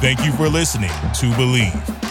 [0.02, 2.11] Thank you for listening to Bleav.